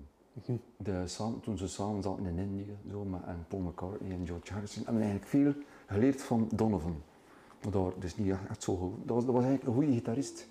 De, 0.76 1.06
samen, 1.06 1.40
toen 1.40 1.58
ze 1.58 1.68
samen 1.68 2.02
zaten 2.02 2.26
in 2.26 2.38
Indië, 2.38 2.76
zo, 2.90 3.04
met, 3.04 3.20
en 3.26 3.44
Paul 3.48 3.62
McCartney 3.62 4.10
en 4.10 4.26
George 4.26 4.52
Harrison, 4.52 4.84
hebben 4.84 5.02
we 5.02 5.08
eigenlijk 5.08 5.30
veel 5.30 5.62
geleerd 5.86 6.22
van 6.22 6.48
Donovan. 6.54 7.02
Maar 7.72 7.92
is 8.00 8.16
niet 8.16 8.34
echt 8.48 8.62
zo 8.62 8.76
goed. 8.76 8.92
Dat 9.06 9.14
was, 9.16 9.24
dat 9.24 9.34
was 9.34 9.44
eigenlijk 9.44 9.66
een 9.76 9.82
goede 9.82 9.92
gitarist. 9.98 10.48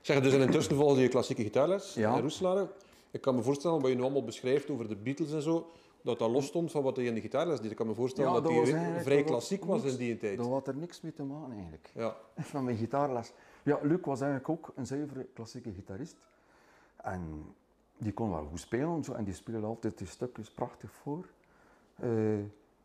Zeg, 0.00 0.20
dus 0.20 0.32
en 0.32 0.40
intussen 0.40 0.76
volgde 0.76 1.00
je 1.02 1.08
klassieke 1.08 1.42
gitaarles 1.42 1.94
Ja. 1.94 2.14
in 2.14 2.20
Roeselare. 2.20 2.68
Ik 3.10 3.20
kan 3.20 3.34
me 3.34 3.42
voorstellen, 3.42 3.80
wat 3.80 3.90
je 3.90 3.96
nu 3.96 4.02
allemaal 4.02 4.24
beschrijft 4.24 4.70
over 4.70 4.88
de 4.88 4.96
Beatles 4.96 5.32
en 5.32 5.42
zo, 5.42 5.70
dat 6.02 6.18
dat 6.18 6.30
los 6.30 6.46
stond 6.46 6.70
van 6.70 6.82
wat 6.82 6.96
je 6.96 7.02
in 7.04 7.14
de 7.14 7.20
gitaarles 7.20 7.60
deed. 7.60 7.70
Ik 7.70 7.76
kan 7.76 7.86
me 7.86 7.94
voorstellen 7.94 8.32
dat, 8.32 8.44
dat 8.44 8.64
die 8.64 8.74
vrij 9.02 9.24
klassiek 9.24 9.64
was 9.64 9.82
niks- 9.82 9.92
in 9.92 9.98
die 9.98 10.16
tijd. 10.16 10.36
Dat 10.36 10.46
had 10.46 10.68
er 10.68 10.76
niks 10.76 11.00
mee 11.00 11.12
te 11.12 11.22
maken 11.22 11.52
eigenlijk. 11.52 11.90
Ja. 11.94 12.16
Van 12.52 12.64
mijn 12.64 12.76
gitaarles. 12.76 13.32
Ja, 13.62 13.78
Luc 13.82 13.98
was 14.02 14.20
eigenlijk 14.20 14.50
ook 14.50 14.72
een 14.76 14.86
zuivere 14.86 15.26
klassieke 15.34 15.72
gitarist. 15.72 16.16
En 16.96 17.44
die 17.98 18.12
kon 18.12 18.30
wel 18.30 18.46
goed 18.50 18.60
spelen 18.60 19.04
zo, 19.04 19.12
en 19.12 19.24
die 19.24 19.34
speelde 19.34 19.66
altijd 19.66 19.98
die 19.98 20.06
stukjes 20.06 20.50
prachtig 20.50 20.92
voor. 20.92 21.28
Eh, 21.96 22.10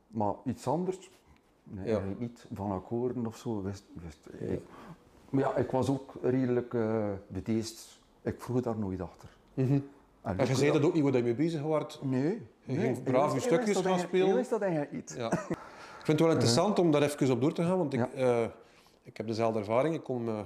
maar 0.07 0.33
iets 0.45 0.67
anders, 0.67 1.09
nee, 1.65 1.87
Ja. 1.87 2.01
niet 2.17 2.45
van 2.53 2.71
akkoorden 2.71 3.25
of 3.25 3.37
zo. 3.37 3.61
Wist, 3.61 3.83
wist, 3.93 4.27
ik. 4.39 4.61
Maar 5.29 5.43
ja, 5.43 5.55
ik 5.55 5.71
was 5.71 5.89
ook 5.89 6.13
redelijk 6.21 6.73
uh, 6.73 7.11
bedeesd. 7.27 7.99
Ik 8.21 8.41
vroeg 8.41 8.61
daar 8.61 8.77
nooit 8.77 9.01
achter. 9.01 9.29
En 9.55 9.89
En 10.21 10.47
je 10.47 10.55
zei 10.55 10.71
dat 10.71 10.83
ook 10.83 10.93
niet 10.93 11.03
waar 11.03 11.15
je 11.15 11.23
mee 11.23 11.35
bezig 11.35 11.61
was. 11.61 11.99
Nee. 12.03 12.23
Je 12.63 12.73
nee. 12.73 12.77
ging 12.77 13.03
braaf 13.03 13.33
je 13.33 13.39
stukjes 13.39 13.77
gaan 13.77 13.99
spelen. 13.99 14.27
Ik 14.27 14.33
wist 14.33 14.49
dat 14.49 14.61
eigenlijk 14.61 14.91
niet. 14.91 15.13
Ja. 15.17 15.31
Ik 15.31 16.11
vind 16.11 16.19
het 16.19 16.19
wel 16.19 16.29
interessant 16.29 16.79
om 16.79 16.91
daar 16.91 17.01
even 17.01 17.31
op 17.31 17.41
door 17.41 17.53
te 17.53 17.63
gaan, 17.63 17.77
want 17.77 17.93
ik, 17.93 17.99
Ja. 17.99 18.09
eh, 18.11 18.49
ik 19.03 19.17
heb 19.17 19.27
dezelfde 19.27 19.59
ervaring. 19.59 19.95
Ik 19.95 20.03
kom 20.03 20.27
eh, 20.27 20.37
een 20.37 20.45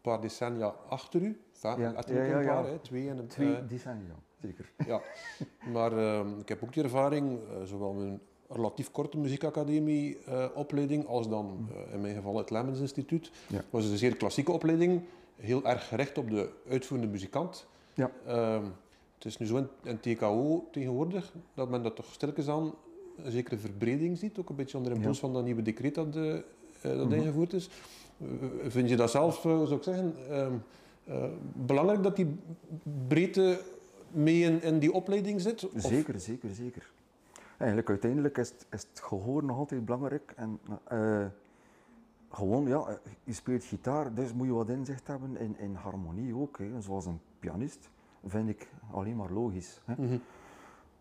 paar 0.00 0.20
decennia 0.20 0.74
achter 0.88 1.20
u. 1.22 1.40
Ja. 1.62 1.70
Ja, 1.70 1.76
ja, 1.78 1.88
een 1.88 2.04
paar, 2.04 2.42
ja. 2.42 2.64
hè, 2.64 2.78
twee 2.78 3.08
en 3.08 3.18
een 3.18 3.26
Twee 3.26 3.66
decennia, 3.66 4.14
zeker. 4.40 4.70
Ja, 4.86 5.00
maar 5.72 5.92
ik 6.38 6.48
heb 6.48 6.62
ook 6.62 6.72
die 6.72 6.82
ervaring, 6.82 7.38
zowel 7.64 7.94
een 8.00 8.20
relatief 8.52 8.90
korte 8.90 9.18
muziekacademie-opleiding 9.18 11.06
als 11.06 11.28
dan 11.28 11.68
eh, 11.88 11.94
in 11.94 12.00
mijn 12.00 12.14
geval 12.14 12.36
het 12.38 12.50
Lemmens 12.50 12.80
Instituut. 12.80 13.30
Ja. 13.48 13.56
Het 13.56 13.64
was 13.70 13.84
een 13.84 13.96
zeer 13.98 14.16
klassieke 14.16 14.52
opleiding, 14.52 15.00
heel 15.36 15.64
erg 15.64 15.88
gericht 15.88 16.18
op 16.18 16.30
de 16.30 16.48
uitvoerende 16.68 17.10
muzikant. 17.10 17.66
Ja. 17.94 18.10
Ehm, 18.26 18.64
het 19.14 19.24
is 19.24 19.38
nu 19.38 19.46
zo 19.46 19.56
in, 19.56 19.68
in 19.82 20.00
TKO 20.00 20.68
tegenwoordig 20.70 21.32
dat 21.54 21.70
men 21.70 21.82
dat 21.82 21.96
toch 21.96 22.12
stilletjes 22.12 22.48
aan 22.48 22.74
een 23.24 23.30
zekere 23.30 23.58
verbreding 23.58 24.18
ziet, 24.18 24.38
ook 24.38 24.48
een 24.48 24.56
beetje 24.56 24.76
onder 24.78 24.92
impuls 24.92 25.18
van 25.18 25.32
dat 25.32 25.44
nieuwe 25.44 25.62
decreet 25.62 25.94
dat, 25.94 26.16
eh, 26.16 26.34
eh, 26.34 26.42
dat 26.80 27.04
Mhm. 27.08 27.12
ingevoerd 27.14 27.52
is. 27.52 27.68
Eh, 28.20 28.26
vind 28.68 28.88
je 28.88 28.96
dat 28.96 29.10
zelf, 29.10 29.36
eh, 29.44 29.50
zou 29.62 29.74
ik 29.74 29.82
zeggen, 29.82 30.14
ehm, 30.30 30.52
eh, 31.04 31.24
belangrijk 31.54 32.02
dat 32.02 32.16
die 32.16 32.26
breedte 33.08 33.60
mee 34.10 34.40
in, 34.42 34.62
in 34.62 34.78
die 34.78 34.92
opleiding 34.92 35.40
zit? 35.40 35.64
Of- 35.74 35.82
Zeker, 35.82 36.20
zeker, 36.20 36.50
zeker. 36.54 36.90
Eigenlijk 37.62 37.90
uiteindelijk 37.90 38.38
is 38.38 38.48
het, 38.50 38.66
is 38.70 38.86
het 38.90 39.00
gehoor 39.00 39.44
nog 39.44 39.56
altijd 39.56 39.84
belangrijk. 39.84 40.32
En, 40.36 40.60
eh, 40.84 41.26
gewoon, 42.30 42.66
ja, 42.66 42.98
je 43.24 43.32
speelt 43.32 43.64
gitaar, 43.64 44.14
dus 44.14 44.32
moet 44.32 44.46
je 44.46 44.52
wat 44.52 44.68
inzicht 44.68 45.06
hebben 45.06 45.36
in, 45.36 45.58
in 45.58 45.74
harmonie 45.74 46.36
ook. 46.36 46.58
Hè. 46.58 46.80
Zoals 46.80 47.06
een 47.06 47.20
pianist, 47.38 47.90
vind 48.26 48.48
ik 48.48 48.68
alleen 48.90 49.16
maar 49.16 49.30
logisch. 49.30 49.80
Hè. 49.84 49.94
Mhm. 50.02 50.18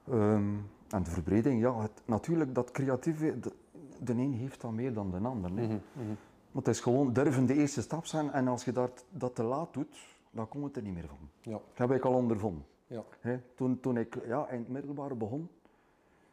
Ehm, 0.10 0.56
en 0.90 1.04
de 1.04 1.10
verbreding, 1.10 1.62
ja, 1.62 1.82
het, 1.82 2.02
natuurlijk 2.06 2.56
dat 2.56 2.72
creatieve, 2.72 3.40
de, 3.40 3.52
de 4.00 4.14
een 4.14 4.34
heeft 4.34 4.62
dat 4.62 4.72
meer 4.72 4.94
dan 4.94 5.12
de 5.12 5.18
ander. 5.18 5.52
Hè. 5.56 5.68
Maar 5.68 6.64
het 6.64 6.68
is 6.68 6.80
gewoon 6.80 7.14
durven 7.14 7.46
de 7.46 7.54
eerste 7.54 7.82
stap 7.82 8.06
zijn 8.06 8.32
en 8.32 8.48
als 8.48 8.66
je 8.66 8.72
dat, 8.72 9.06
dat 9.10 9.36
te 9.36 9.44
laat 9.44 9.74
doet, 9.74 9.98
dan 10.32 10.48
komt 10.48 10.66
het 10.66 10.76
er 10.76 10.82
niet 10.82 10.94
meer 10.94 11.08
van. 11.08 11.30
Ja, 11.42 11.52
Dat 11.52 11.90
heb 11.90 11.92
ik 11.92 12.06
al 12.06 12.14
ondervonden. 12.14 12.66
ja. 12.88 13.04
Hè, 13.20 13.40
toen, 13.56 13.80
toen 13.80 13.98
ik 13.98 14.26
ja, 14.26 14.50
in 14.50 14.60
het 14.60 14.70
middelbare 14.70 15.16
begon 15.16 15.50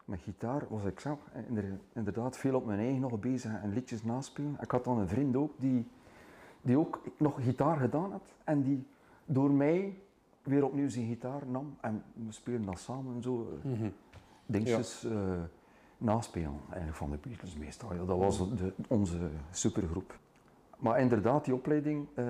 met 0.09 0.19
gitaar, 0.21 0.63
was 0.69 0.83
ik 0.83 0.99
zelf 0.99 1.19
inder- 1.47 1.79
inderdaad 1.93 2.37
veel 2.37 2.55
op 2.55 2.65
mijn 2.65 2.79
eigen 2.79 2.99
nog 2.99 3.19
bezig 3.19 3.51
en 3.61 3.73
liedjes 3.73 4.03
naspelen. 4.03 4.57
Ik 4.61 4.71
had 4.71 4.83
dan 4.83 4.97
een 4.99 5.07
vriend 5.07 5.35
ook 5.35 5.51
die, 5.57 5.87
die 6.61 6.77
ook 6.77 7.01
nog 7.17 7.43
gitaar 7.43 7.77
gedaan 7.77 8.11
had 8.11 8.23
en 8.43 8.61
die 8.63 8.85
door 9.25 9.51
mij 9.51 9.97
weer 10.43 10.65
opnieuw 10.65 10.89
zijn 10.89 11.07
gitaar 11.07 11.41
nam 11.47 11.75
en 11.81 12.03
we 12.13 12.31
speelden 12.31 12.65
dat 12.65 12.79
samen 12.79 13.15
en 13.15 13.21
zo. 13.21 13.59
eh, 13.63 13.71
Mhm. 13.71 13.89
Dingetjes 14.45 15.03
eh, 15.03 15.41
naspelen, 15.97 16.59
eigenlijk 16.67 16.95
van 16.97 17.11
de 17.11 17.17
Beatles 17.21 17.55
meestal. 17.55 17.93
Ja, 17.93 18.05
dat 18.05 18.17
was 18.17 18.37
de, 18.57 18.73
onze 18.87 19.29
supergroep. 19.51 20.19
Maar 20.77 20.99
inderdaad, 20.99 21.45
die 21.45 21.53
opleiding, 21.53 22.07
eh, 22.13 22.25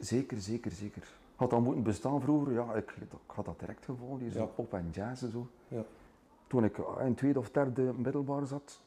zeker, 0.00 0.40
zeker, 0.40 0.70
zeker. 0.70 1.08
Had 1.36 1.50
dat 1.50 1.60
moeten 1.60 1.82
bestaan 1.82 2.20
vroeger, 2.20 2.52
ja, 2.52 2.74
ik, 2.74 2.90
ik 3.00 3.08
had 3.26 3.44
dat 3.44 3.58
direct 3.58 3.84
gevolgd, 3.84 4.20
die 4.20 4.30
zo 4.30 4.38
Ja. 4.38 4.44
pop 4.44 4.72
en 4.74 4.88
jazz 4.92 5.22
en 5.22 5.30
zo. 5.30 5.46
Ja. 5.68 5.82
Toen 6.46 6.64
ik 6.64 6.78
in 7.00 7.14
tweede 7.14 7.38
of 7.38 7.50
derde 7.50 7.92
middelbaar 7.96 8.46
zat, 8.46 8.80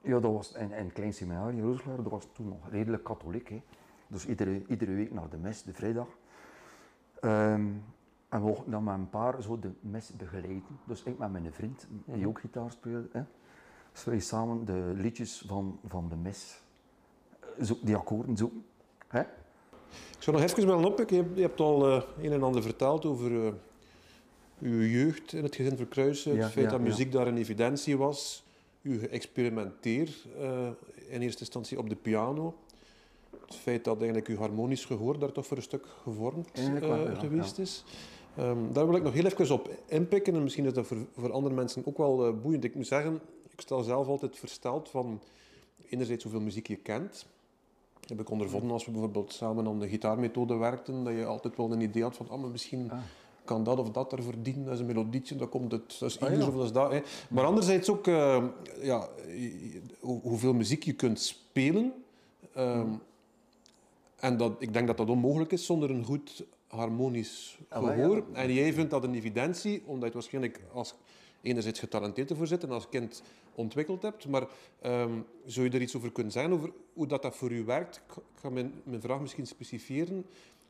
ja, 0.00 0.20
dat 0.20 0.32
was 0.32 0.52
in, 0.52 0.70
in 0.72 0.78
een 0.84 0.92
klein 0.92 1.12
seminarie 1.14 1.58
in 1.58 1.64
Rooselaar, 1.64 1.96
dat 2.02 2.12
was 2.12 2.28
toen 2.32 2.48
nog 2.48 2.68
redelijk 2.70 3.04
katholiek. 3.04 3.48
Hè. 3.48 3.62
Dus 4.08 4.26
iedere, 4.26 4.66
iedere 4.66 4.94
week 4.94 5.12
naar 5.12 5.28
de 5.28 5.36
mes, 5.36 5.62
de 5.62 5.72
vrijdag. 5.72 6.08
Ehm, 7.20 7.66
en 8.28 8.40
we 8.40 8.46
mochten 8.46 8.70
dan 8.70 8.84
met 8.84 8.94
een 8.94 9.10
paar 9.10 9.42
zo 9.42 9.58
de 9.58 9.70
mes 9.80 10.16
begeleiden. 10.16 10.78
Dus 10.84 11.02
ik 11.02 11.18
met 11.18 11.32
mijn 11.32 11.52
vriend, 11.52 11.86
die 12.04 12.16
Mhm. 12.16 12.26
ook 12.28 12.40
gitaar 12.40 12.70
speelde. 12.70 13.08
Hè. 13.12 13.22
Dus 13.92 14.04
wij 14.04 14.18
samen 14.18 14.64
de 14.64 14.92
liedjes 14.94 15.44
van, 15.46 15.78
van 15.86 16.08
de 16.08 16.16
mes, 16.16 16.62
eh, 17.40 17.64
zo, 17.64 17.74
die 17.82 17.96
akkoorden 17.96 18.36
zoeken. 18.36 18.64
Hè? 19.08 19.22
Ik 20.16 20.22
zou 20.22 20.36
nog 20.36 20.44
even 20.44 20.66
willen 20.66 20.84
oppikken. 20.84 21.16
Je, 21.16 21.22
hebt- 21.22 21.36
je 21.36 21.42
hebt 21.42 21.60
al 21.60 21.86
eh, 21.90 22.02
een 22.22 22.32
en 22.32 22.42
ander 22.42 22.62
verteld 22.62 23.04
over 23.04 23.46
eh, 23.46 23.52
uw 24.60 24.82
jeugd 24.82 25.32
in 25.32 25.42
het 25.42 25.56
gezin 25.56 25.76
Verkruisen. 25.76 26.34
Ja, 26.34 26.42
het 26.42 26.52
feit 26.52 26.64
ja, 26.64 26.70
dat 26.70 26.80
muziek 26.80 27.12
daar 27.12 27.26
een 27.26 27.36
evidentie 27.36 27.96
was. 27.96 28.44
Uw 28.82 28.98
geëxperimenteer 28.98 30.08
eh, 30.40 30.68
in 31.08 31.22
eerste 31.22 31.40
instantie 31.40 31.78
op 31.78 31.88
de 31.88 31.96
piano. 31.96 32.54
Het 33.46 33.54
feit 33.54 33.84
dat 33.84 33.96
eigenlijk 33.96 34.28
uw 34.28 34.36
harmonisch 34.36 34.84
gehoor 34.84 35.18
daar 35.18 35.32
toch 35.32 35.46
voor 35.46 35.56
een 35.56 35.62
stuk 35.62 35.86
gevormd 36.02 36.48
wel, 36.80 37.08
ja, 37.10 37.14
geweest 37.18 37.58
is. 37.58 37.84
Ehm, 38.36 38.72
daar 38.72 38.86
wil 38.86 38.96
ik 38.96 39.02
nog 39.02 39.12
heel 39.12 39.24
even 39.24 39.54
op 39.54 39.70
inpikken. 39.86 40.34
En 40.34 40.42
misschien 40.42 40.64
is 40.64 40.72
dat 40.72 40.86
voor, 40.86 40.98
voor 41.16 41.32
andere 41.32 41.54
mensen 41.54 41.86
ook 41.86 41.96
wel 41.96 42.34
boeiend. 42.40 42.64
Ik 42.64 42.74
moet 42.74 42.86
zeggen, 42.86 43.20
ik 43.50 43.60
stel 43.60 43.82
zelf 43.82 44.06
altijd 44.06 44.36
versteld 44.38 44.88
van 44.88 45.20
enerzijds 45.88 46.22
hoeveel 46.22 46.40
muziek 46.40 46.66
je 46.66 46.76
kent. 46.76 47.26
Heb 48.06 48.20
ik 48.20 48.30
ondervonden 48.30 48.70
als 48.70 48.84
we 48.84 48.90
bijvoorbeeld 48.90 49.32
samen 49.32 49.66
aan 49.66 49.78
de 49.78 49.88
gitaarmethode 49.88 50.54
werkten, 50.56 51.04
dat 51.04 51.14
je 51.14 51.24
altijd 51.24 51.56
wel 51.56 51.72
een 51.72 51.80
idee 51.80 52.02
had 52.02 52.16
van, 52.16 52.28
ah, 52.30 52.40
maar 52.40 52.50
misschien 52.50 52.90
Ah. 52.90 52.98
kan 53.44 53.64
dat 53.64 53.78
of 53.78 53.90
dat 53.90 54.12
ervoor 54.12 54.34
dienen, 54.42 54.64
dat 54.64 54.74
is 54.74 54.80
een 54.80 54.86
melodietje, 54.86 55.36
dat 55.36 55.48
komt 55.48 55.72
het, 55.72 55.96
dat 55.98 56.08
is 56.10 56.20
Ah, 56.20 56.30
ja. 56.38 56.46
of 56.46 56.54
dat 56.54 56.64
is 56.64 56.72
dat. 56.72 56.90
Hè. 56.92 57.00
Maar 57.30 57.44
anderzijds 57.44 57.90
ook 57.90 58.06
eh, 58.06 58.44
ja, 58.82 59.08
hoe- 60.00 60.20
hoeveel 60.22 60.54
muziek 60.54 60.82
je 60.82 60.92
kunt 60.92 61.20
spelen. 61.20 61.92
ehm, 62.54 62.88
en 64.16 64.36
dat, 64.36 64.52
ik 64.58 64.72
denk 64.72 64.86
dat 64.86 64.96
dat 64.96 65.08
onmogelijk 65.10 65.52
is 65.52 65.66
zonder 65.66 65.90
een 65.90 66.04
goed 66.04 66.44
harmonisch 66.66 67.58
Ah, 67.68 67.84
gehoor. 67.86 68.24
En 68.32 68.52
jij 68.52 68.72
vindt 68.72 68.90
dat 68.90 69.04
een 69.04 69.14
evidentie, 69.14 69.82
omdat 69.86 69.98
je 69.98 70.04
het 70.04 70.14
waarschijnlijk 70.14 70.60
als 70.72 70.94
enerzijds 71.46 71.78
getalenteerd 71.80 72.30
ervoor 72.30 72.46
zit 72.46 72.62
en 72.62 72.70
als 72.70 72.88
kind 72.88 73.22
ontwikkeld 73.54 74.02
hebt. 74.02 74.28
Maar 74.28 74.46
ehm, 74.80 75.10
zou 75.46 75.66
je 75.66 75.72
er 75.72 75.80
iets 75.82 75.96
over 75.96 76.12
kunnen 76.12 76.32
zeggen, 76.32 76.52
over 76.52 76.70
hoe 76.92 77.06
dat, 77.06 77.22
dat 77.22 77.36
voor 77.36 77.50
u 77.52 77.64
werkt? 77.64 77.96
Ik 77.96 78.22
ga- 78.40 78.50
mijn, 78.50 78.72
mijn 78.84 79.00
vraag 79.00 79.20
misschien 79.20 79.46
specifieren. 79.46 80.24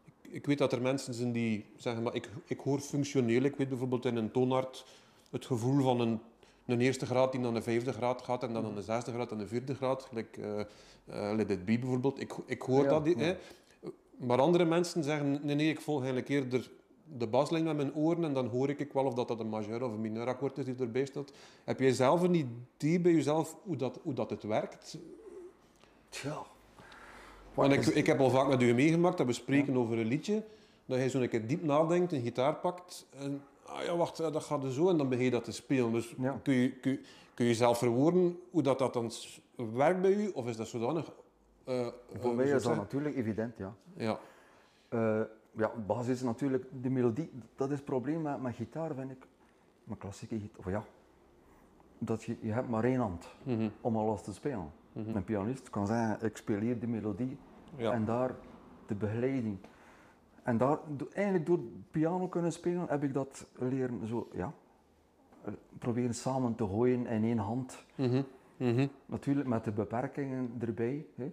Ik, 0.05 0.33
ik 0.33 0.47
weet 0.47 0.59
dat 0.59 0.73
er 0.73 0.83
mensen 0.83 1.15
zijn 1.15 1.33
die 1.33 1.65
zeggen, 1.77 2.03
maar 2.03 2.15
ik, 2.15 2.29
ik 2.47 2.59
hoor 2.61 2.81
functioneel. 2.81 3.43
Ik 3.43 3.57
weet 3.57 3.69
bijvoorbeeld 3.69 4.05
in 4.05 4.17
een 4.17 4.31
toonart 4.31 4.85
het 5.31 5.47
gevoel 5.47 5.83
van 5.83 6.01
een, 6.01 6.21
een 6.67 6.81
eerste 6.81 7.07
graad 7.07 7.33
die 7.33 7.41
naar 7.41 7.55
een 7.55 7.63
vijfde 7.63 7.93
graad 7.93 8.23
gaat 8.23 8.43
en 8.43 8.53
dan 8.53 8.63
naar 8.63 8.77
een 8.77 8.83
zesde 8.83 9.13
graad 9.13 9.31
en 9.33 9.39
een 9.39 9.49
vierde 9.49 9.75
graad. 9.75 10.03
Gelijk 10.03 10.37
eh 10.37 10.61
eh, 10.61 11.37
Let 11.37 11.51
It 11.51 11.65
Be 11.65 11.79
bijvoorbeeld. 11.79 12.21
Ik, 12.21 12.33
ik 12.47 12.63
hoor 12.63 12.83
Ja, 12.85 12.89
dat. 12.91 13.07
ja. 13.07 13.15
Hè. 13.17 13.37
Maar 14.17 14.41
andere 14.41 14.65
mensen 14.65 15.05
zeggen, 15.05 15.41
nee, 15.43 15.55
nee, 15.55 15.69
ik 15.71 15.81
volg 15.81 15.99
eigenlijk 15.99 16.29
eerder 16.29 16.71
de 17.17 17.27
baslijn 17.27 17.65
met 17.65 17.77
mijn 17.77 17.95
oren 17.95 18.25
en 18.25 18.33
dan 18.33 18.47
hoor 18.47 18.69
ik 18.71 18.93
wel 18.93 19.05
of 19.05 19.15
dat, 19.15 19.29
dat 19.29 19.41
een 19.41 19.49
majeur 19.49 19.83
of 19.85 19.93
een 19.93 20.01
mineur 20.01 20.27
akkoord 20.27 20.59
is 20.59 20.65
die 20.65 20.75
erbij 20.79 21.05
staat. 21.05 21.33
Heb 21.65 21.81
jij 21.81 21.93
zelf 21.93 22.23
een 22.23 22.35
idee 22.35 23.01
bij 23.01 23.13
jezelf 23.13 23.57
hoe 23.63 23.77
dat, 23.77 23.99
hoe 24.03 24.13
dat 24.15 24.31
het 24.31 24.43
werkt? 24.43 24.99
Tja. 26.09 26.43
Want 27.55 27.73
ik, 27.73 27.87
ik 27.87 28.07
heb 28.07 28.21
al 28.21 28.31
vaak 28.31 28.49
met 28.49 28.63
u 28.63 28.75
meegemaakt 28.75 29.19
dat 29.19 29.27
we 29.27 29.33
spreken 29.33 29.77
over 29.77 29.99
een 29.99 30.07
liedje, 30.07 30.45
dat 30.87 30.99
hij 30.99 31.11
zo'n 31.11 31.29
keer 31.29 31.47
diep 31.47 31.63
nadenkt, 31.63 32.13
een 32.13 32.23
gitaar 32.23 32.55
pakt 32.55 33.07
en 33.19 33.43
ah 33.67 33.85
ja, 33.85 33.97
wacht, 33.97 34.21
eh, 34.21 34.33
dat 34.33 34.43
gaat 34.45 34.65
er 34.65 34.73
zo 34.73 34.89
en 34.89 34.97
dan 34.97 35.09
begin 35.09 35.25
je 35.25 35.31
dat 35.31 35.45
te 35.45 35.53
spelen. 35.53 35.93
Dus 35.93 36.15
Ja. 36.19 36.41
kun, 36.43 36.55
je, 36.55 36.71
kun, 36.73 36.93
je- 36.93 37.01
kun 37.35 37.47
je 37.47 37.55
zelf 37.55 37.79
verwoorden 37.79 38.39
hoe 38.51 38.63
dat, 38.63 38.79
dat 38.79 38.93
dan 38.93 39.11
werkt 39.75 40.01
bij 40.03 40.13
u? 40.15 40.29
Of 40.35 40.47
is 40.49 40.57
dat 40.57 40.69
zodanig... 40.69 41.11
eh, 41.65 41.87
Voor 42.21 42.31
eh, 42.31 42.37
mij 42.37 42.45
is 42.45 42.51
dat 42.53 42.63
zeg- 42.63 42.77
natuurlijk 42.77 43.17
evident, 43.17 43.57
ja. 43.59 43.75
Ja. 43.97 44.19
Eh, 44.89 45.21
ja, 45.57 45.71
de 45.75 45.81
basis 45.87 46.09
is 46.15 46.23
natuurlijk 46.23 46.65
de 46.83 46.91
melodie. 46.91 47.31
Dat 47.57 47.71
is 47.71 47.77
het 47.77 47.85
probleem 47.85 48.23
met, 48.23 48.43
met 48.43 48.55
gitaar, 48.55 48.95
vind 48.95 49.11
ik. 49.11 49.27
Met 49.85 49.99
klassieke 49.99 50.39
gitaar. 50.41 50.59
Of 50.59 50.67
ja, 50.71 50.85
dat 51.99 52.23
je, 52.25 52.37
je 52.41 52.53
hebt 52.53 52.69
maar 52.69 52.85
één 52.85 53.01
hand 53.01 53.29
Mhm. 53.43 53.69
om 53.81 53.97
alles 53.97 54.23
te 54.23 54.33
spelen. 54.33 54.71
Een 54.93 55.25
pianist 55.25 55.71
kan 55.71 55.87
zeggen, 55.87 56.27
ik 56.27 56.37
speel 56.37 56.61
hier 56.61 56.79
de 56.81 56.87
melodie 56.87 57.37
Ja. 57.77 57.93
en 57.93 58.05
daar 58.05 58.35
de 58.87 58.95
begeleiding. 58.95 59.59
En 60.43 60.59
daar, 60.59 60.79
eigenlijk 61.13 61.47
door 61.47 61.59
piano 61.91 62.29
kunnen 62.29 62.53
spelen, 62.53 62.87
heb 62.89 63.03
ik 63.03 63.13
dat 63.15 63.47
leren 63.59 64.07
zo, 64.07 64.29
ja, 64.33 64.53
proberen 65.79 66.15
samen 66.15 66.55
te 66.55 66.67
gooien 66.67 67.07
in 67.07 67.25
één 67.25 67.39
hand. 67.39 67.85
Mhm. 67.95 68.23
Mhm. 68.57 68.87
Natuurlijk 69.07 69.49
met 69.49 69.65
de 69.65 69.71
beperkingen 69.73 70.55
erbij. 70.59 71.07
Hè. 71.15 71.33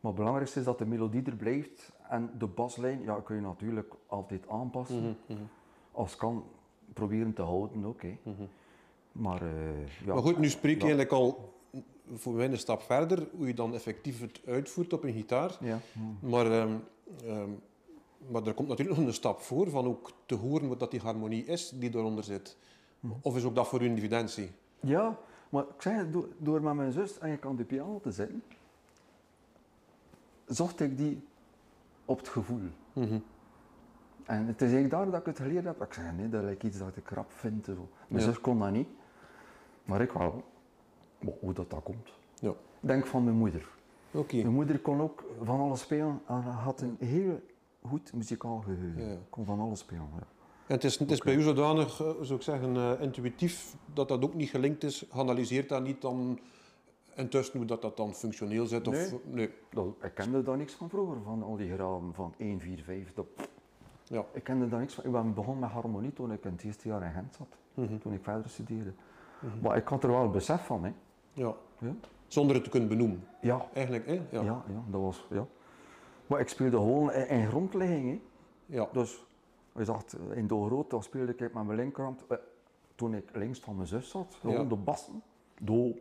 Maar 0.00 0.10
het 0.10 0.20
belangrijkste 0.20 0.58
is 0.58 0.64
dat 0.64 0.78
de 0.78 0.86
melodie 0.86 1.22
er 1.24 1.36
blijft. 1.36 1.92
En 2.08 2.30
de 2.38 2.46
baslijn 2.46 3.02
ja, 3.02 3.20
kun 3.24 3.34
je 3.36 3.42
natuurlijk 3.42 3.94
altijd 4.06 4.48
aanpassen. 4.48 5.00
Mhm. 5.00 5.12
Mhm. 5.26 5.40
Als 5.92 6.16
kan, 6.16 6.44
proberen 6.92 7.32
te 7.32 7.42
houden 7.42 7.84
ook. 7.84 8.02
Hè. 8.02 8.18
Maar, 9.12 9.42
eh, 9.42 10.04
ja. 10.04 10.14
Maar 10.14 10.22
goed, 10.22 10.38
nu 10.38 10.48
spreek 10.48 10.80
je 10.82 10.86
Ja. 10.86 10.94
eigenlijk 10.94 11.12
al 11.12 11.52
voor 12.14 12.32
mij 12.32 12.46
een 12.50 12.58
stap 12.58 12.82
verder, 12.82 13.28
hoe 13.36 13.46
je 13.46 13.54
dan 13.54 13.74
effectief 13.74 14.20
het 14.20 14.40
uitvoert 14.46 14.92
op 14.92 15.04
een 15.04 15.12
gitaar. 15.12 15.56
Ja. 15.60 15.78
Maar, 16.20 16.46
ehm, 16.50 16.76
ehm, 17.26 17.50
maar 18.28 18.46
er 18.46 18.54
komt 18.54 18.68
natuurlijk 18.68 18.98
nog 18.98 19.06
een 19.06 19.14
stap 19.14 19.40
voor 19.40 19.70
van 19.70 19.86
ook 19.86 20.12
te 20.26 20.34
horen 20.34 20.68
wat 20.68 20.80
dat 20.80 20.90
die 20.90 21.00
harmonie 21.00 21.44
is 21.44 21.70
die 21.74 21.94
eronder 21.94 22.24
zit. 22.24 22.56
Of 23.22 23.36
is 23.36 23.44
ook 23.44 23.54
dat 23.54 23.68
voor 23.68 23.82
u 23.82 23.86
een 23.86 23.96
evidentie? 23.96 24.50
ja, 24.80 25.18
maar 25.48 25.62
ik 25.62 25.82
zeg, 25.82 25.96
het, 25.96 26.12
door, 26.12 26.28
door 26.38 26.62
met 26.62 26.74
mijn 26.74 26.92
zus 26.92 27.18
en 27.18 27.32
ik 27.32 27.46
aan 27.46 27.56
de 27.56 27.64
piano 27.64 28.00
te 28.02 28.10
zitten, 28.10 28.42
zocht 30.50 30.80
ik 30.80 30.96
die 30.96 31.22
op 32.04 32.18
het 32.18 32.28
gevoel. 32.28 32.68
Mhm. 32.92 33.18
En 34.24 34.46
het 34.46 34.62
is 34.62 34.72
eigenlijk 34.72 34.90
daar 34.90 35.10
dat 35.10 35.20
ik 35.20 35.26
het 35.26 35.38
geleerd 35.38 35.64
heb. 35.64 35.82
Ik 35.82 35.92
zeg, 35.92 36.12
nee, 36.16 36.28
dat 36.28 36.42
is 36.44 36.56
iets 36.56 36.78
dat 36.78 36.96
ik 36.96 37.08
rap 37.08 37.32
vind. 37.32 37.64
Zo. 37.64 37.88
Mijn 38.08 38.22
Ja. 38.24 38.28
zus 38.28 38.40
kon 38.40 38.58
dat 38.58 38.70
niet, 38.70 38.88
maar 39.84 40.00
ik 40.00 40.12
wel. 40.12 40.44
Maar 41.20 41.34
hoe 41.40 41.52
dat, 41.52 41.70
dat 41.70 41.82
komt. 41.82 42.12
Ja. 42.40 42.52
Denk 42.80 43.06
van 43.06 43.24
mijn 43.24 43.36
moeder. 43.36 43.68
Oké. 44.10 44.36
Mijn 44.36 44.52
moeder 44.54 44.78
kon 44.78 45.00
ook 45.00 45.24
van 45.42 45.60
alles 45.60 45.80
spelen 45.80 46.20
en 46.26 46.42
had 46.42 46.80
een 46.80 46.96
heel 46.98 47.40
goed 47.82 48.12
muzikaal 48.12 48.60
geheugen. 48.60 49.10
Ja. 49.10 49.16
Kon 49.30 49.44
van 49.44 49.60
alles 49.60 49.78
spelen. 49.78 50.08
Ja. 50.16 50.26
En 50.66 50.74
het 50.76 50.84
is, 50.84 50.98
het 50.98 51.10
is 51.10 51.18
bij 51.18 51.34
u 51.34 51.42
zodanig, 51.42 52.00
eh, 52.00 52.10
zou 52.20 52.34
ik 52.34 52.42
zeggen, 52.42 52.76
eh, 52.76 52.92
intuïtief, 53.00 53.76
dat 53.94 54.08
dat 54.08 54.22
ook 54.24 54.34
niet 54.34 54.50
gelinkt 54.50 54.84
is. 54.84 55.10
Analyseert 55.10 55.68
dat 55.68 55.82
niet 55.82 56.00
dan 56.00 56.38
intussen 57.20 57.56
hoe 57.58 57.66
dat, 57.66 57.82
dat 57.82 57.96
dan 57.96 58.14
functioneel 58.14 58.66
zit? 58.66 58.88
Of, 58.88 58.94
Nee. 58.94 59.20
nee. 59.24 59.50
Dat- 59.70 59.94
ik 60.02 60.14
kende 60.14 60.42
daar 60.42 60.56
niks 60.56 60.74
van 60.74 60.88
vroeger, 60.88 61.22
van 61.24 61.42
al 61.42 61.56
die 61.56 61.72
graden 61.72 62.14
van 62.14 62.34
1, 62.36 62.60
4, 62.60 62.82
5. 62.82 63.12
Dat, 63.14 63.26
Ja. 64.04 64.24
ik 64.32 64.44
kende 64.44 64.68
daar 64.68 64.80
niks 64.80 64.94
van. 64.94 65.04
Ik 65.04 65.12
ben 65.12 65.34
begonnen 65.34 65.60
met 65.60 65.70
harmonie 65.70 66.12
toen 66.12 66.32
ik 66.32 66.44
in 66.44 66.52
het 66.52 66.62
eerste 66.64 66.88
jaar 66.88 67.02
in 67.02 67.12
Gent 67.12 67.34
zat. 67.34 67.56
Mhm. 67.74 67.98
Toen 67.98 68.12
ik 68.12 68.22
verder 68.22 68.50
studeerde. 68.50 68.92
Maar 69.62 69.76
ik 69.76 69.88
had 69.88 70.04
er 70.04 70.10
wel 70.10 70.30
besef 70.30 70.66
van. 70.66 70.84
Hè. 70.84 70.92
Ja. 71.32 71.54
Ja. 71.78 71.94
Zonder 72.26 72.54
het 72.54 72.64
te 72.64 72.70
kunnen 72.70 72.88
benoemen. 72.88 73.24
Ja, 73.40 73.66
Eigenlijk, 73.72 74.06
hè? 74.06 74.12
ja. 74.12 74.42
Ja. 74.42 74.64
Ja, 74.68 74.82
dat 74.90 75.00
was... 75.00 75.26
Ja. 75.30 75.46
Maar 76.26 76.40
ik 76.40 76.48
speelde 76.48 76.76
gewoon 76.76 77.12
in, 77.12 77.28
in 77.28 77.46
grondlegging. 77.46 78.08
Hè. 78.10 78.20
Ja. 78.76 78.88
Dus 78.92 79.24
je 79.74 79.84
zegt, 79.84 80.16
in 80.34 80.46
de 80.46 80.64
groot, 80.66 80.90
dan 80.90 81.02
speelde 81.02 81.32
ik 81.32 81.40
met 81.40 81.52
mijn 81.66 81.74
linkerhand. 81.78 82.26
eh, 82.28 82.36
toen 82.94 83.14
ik 83.14 83.30
links 83.32 83.60
van 83.60 83.74
mijn 83.76 83.86
zus 83.88 84.10
zat, 84.10 84.36
gewoon 84.40 84.68
de 84.68 84.76
bassen. 84.76 85.22
Do. 85.60 85.94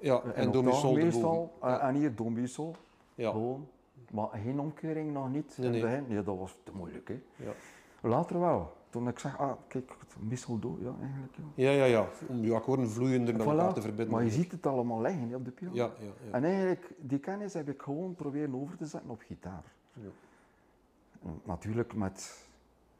Ja. 0.00 0.22
En, 0.22 0.52
En 0.52 0.64
meestal. 0.94 1.58
eh, 1.62 1.84
En 1.84 1.94
hier 1.94 2.14
do 2.14 2.28
mi 2.28 2.46
sol. 2.46 2.76
Ja. 3.14 3.30
Gewoon. 3.30 3.66
Maar 4.12 4.28
geen 4.32 4.60
omkering 4.60 5.12
nog 5.12 5.30
niet. 5.30 5.56
Nee, 5.58 6.22
dat 6.22 6.38
was 6.38 6.56
te 6.64 6.72
moeilijk. 6.74 7.08
Hè. 7.08 7.22
Ja. 7.44 7.52
Later 8.00 8.40
wel. 8.40 8.72
Toen 8.90 9.08
ik 9.08 9.18
zeg, 9.18 9.38
ah, 9.38 9.52
kijk, 9.68 9.96
mi 10.18 10.36
sol 10.36 10.58
do, 10.58 10.78
ja, 10.80 10.92
eigenlijk. 11.00 11.32
Ja. 11.54 11.70
Ja, 11.70 11.70
ja, 11.70 11.84
ja. 11.84 12.06
Om 12.28 12.44
je 12.44 12.54
akkoorden 12.54 12.90
vloeiender 12.90 13.36
met 13.36 13.46
elkaar 13.46 13.72
te 13.74 13.80
verbinden. 13.80 14.14
Maar 14.14 14.24
je 14.24 14.30
ziet 14.30 14.52
het 14.52 14.66
allemaal 14.66 15.00
liggen 15.00 15.28
hè, 15.28 15.36
op 15.36 15.44
de 15.44 15.50
piano. 15.50 15.74
Ja, 15.74 15.90
ja, 15.98 16.04
ja. 16.04 16.32
En 16.32 16.44
eigenlijk, 16.44 16.90
die 16.98 17.18
kennis 17.18 17.54
heb 17.54 17.68
ik 17.68 17.82
gewoon 17.82 18.14
proberen 18.14 18.54
over 18.54 18.76
te 18.76 18.86
zetten 18.86 19.10
op 19.10 19.20
gitaar. 19.26 19.62
Natuurlijk 21.44 21.94
met 21.94 22.46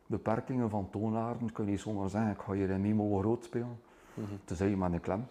beperkingen 0.07 0.71
van 0.71 0.91
toonaarden 0.91 1.53
kun 1.53 1.67
je 1.71 1.77
zomaar 1.77 2.09
zeggen, 2.09 2.31
ik 2.31 2.41
ga 2.41 2.53
hier 2.53 2.71
in 2.71 2.81
mi-mol 2.81 3.19
groot 3.19 3.45
spelen. 3.45 3.79
Mhm. 4.15 4.27
Tenzij 4.45 4.69
je 4.69 4.77
met 4.77 4.93
een 4.93 5.01
klem. 5.01 5.27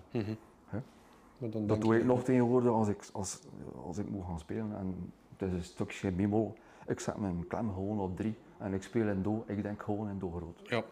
Maar 1.43 1.51
dan 1.51 1.67
Dat 1.67 1.77
denk 1.82 1.91
doe 1.91 1.99
ik 1.99 2.06
nog 2.06 2.23
tegenwoordig 2.23 2.71
als 2.71 2.88
ik, 2.88 3.03
als, 3.13 3.39
als 3.86 3.97
ik 3.97 4.10
moet 4.10 4.25
gaan 4.25 4.39
spelen. 4.39 4.77
En 4.77 5.13
het 5.38 5.47
is 5.49 5.53
een 5.53 5.63
stukje 5.63 6.12
mi-mol. 6.12 6.53
Ik 6.88 6.99
zet 6.99 7.17
mijn 7.17 7.47
klem 7.47 7.73
gewoon 7.73 7.99
op 7.99 8.15
drie 8.15 8.36
en 8.58 8.73
ik 8.73 8.84
speel 8.84 9.08
in 9.08 9.21
do. 9.21 9.43
Ik 9.47 9.63
denk 9.63 9.82
gewoon 9.84 10.10
in 10.10 10.19
do 10.19 10.29
groot. 10.29 10.60
Ja. 10.63 10.84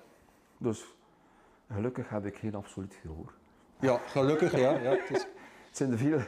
Dus 0.58 0.96
gelukkig 1.70 2.10
heb 2.10 2.26
ik 2.26 2.38
geen 2.38 2.56
absoluut 2.56 2.94
gehoor. 2.94 3.34
ja, 3.80 3.98
gelukkig, 3.98 4.52
ja. 4.60 4.72
ja 4.72 4.90
het 4.90 5.10
is... 5.10 5.22
Het 5.68 5.78
zijn 5.78 5.92
er 5.92 5.98
veel, 5.98 6.20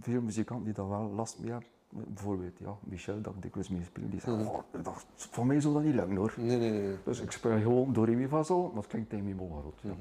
veel 0.00 0.20
muzikanten 0.20 0.64
die 0.64 0.74
daar 0.74 0.88
wel 0.88 1.10
last 1.10 1.38
mee 1.38 1.50
hebben. 1.50 1.68
Bijvoorbeeld 1.88 2.58
ja, 2.58 2.76
Michel, 2.80 3.20
dat 3.20 3.34
ik 3.34 3.42
dikwijls 3.42 3.68
mee 3.68 3.82
speel, 3.84 4.08
die 4.10 4.20
zegt, 4.20 4.36
Mhm. 4.36 4.46
"Oh, 4.46 4.58
dat, 4.82 5.06
voor 5.16 5.46
mij 5.46 5.60
zou 5.60 5.74
dat 5.74 5.82
niet 5.82 5.94
lukken 5.94 6.16
hoor. 6.16 6.34
Nee, 6.36 6.58
nee, 6.58 6.70
nee. 6.70 6.96
Dus 7.04 7.20
ik 7.20 7.30
speel 7.30 7.58
gewoon 7.58 7.92
do, 7.92 8.02
re, 8.02 8.12
mi, 8.14 8.28
fa, 8.28 8.42
sol, 8.42 8.66
maar 8.66 8.76
het 8.82 8.86
klinkt 8.86 9.12
in 9.12 9.24
mi, 9.24 9.34
mol, 9.34 9.50
groot. 9.60 9.80
Ja. 9.80 9.92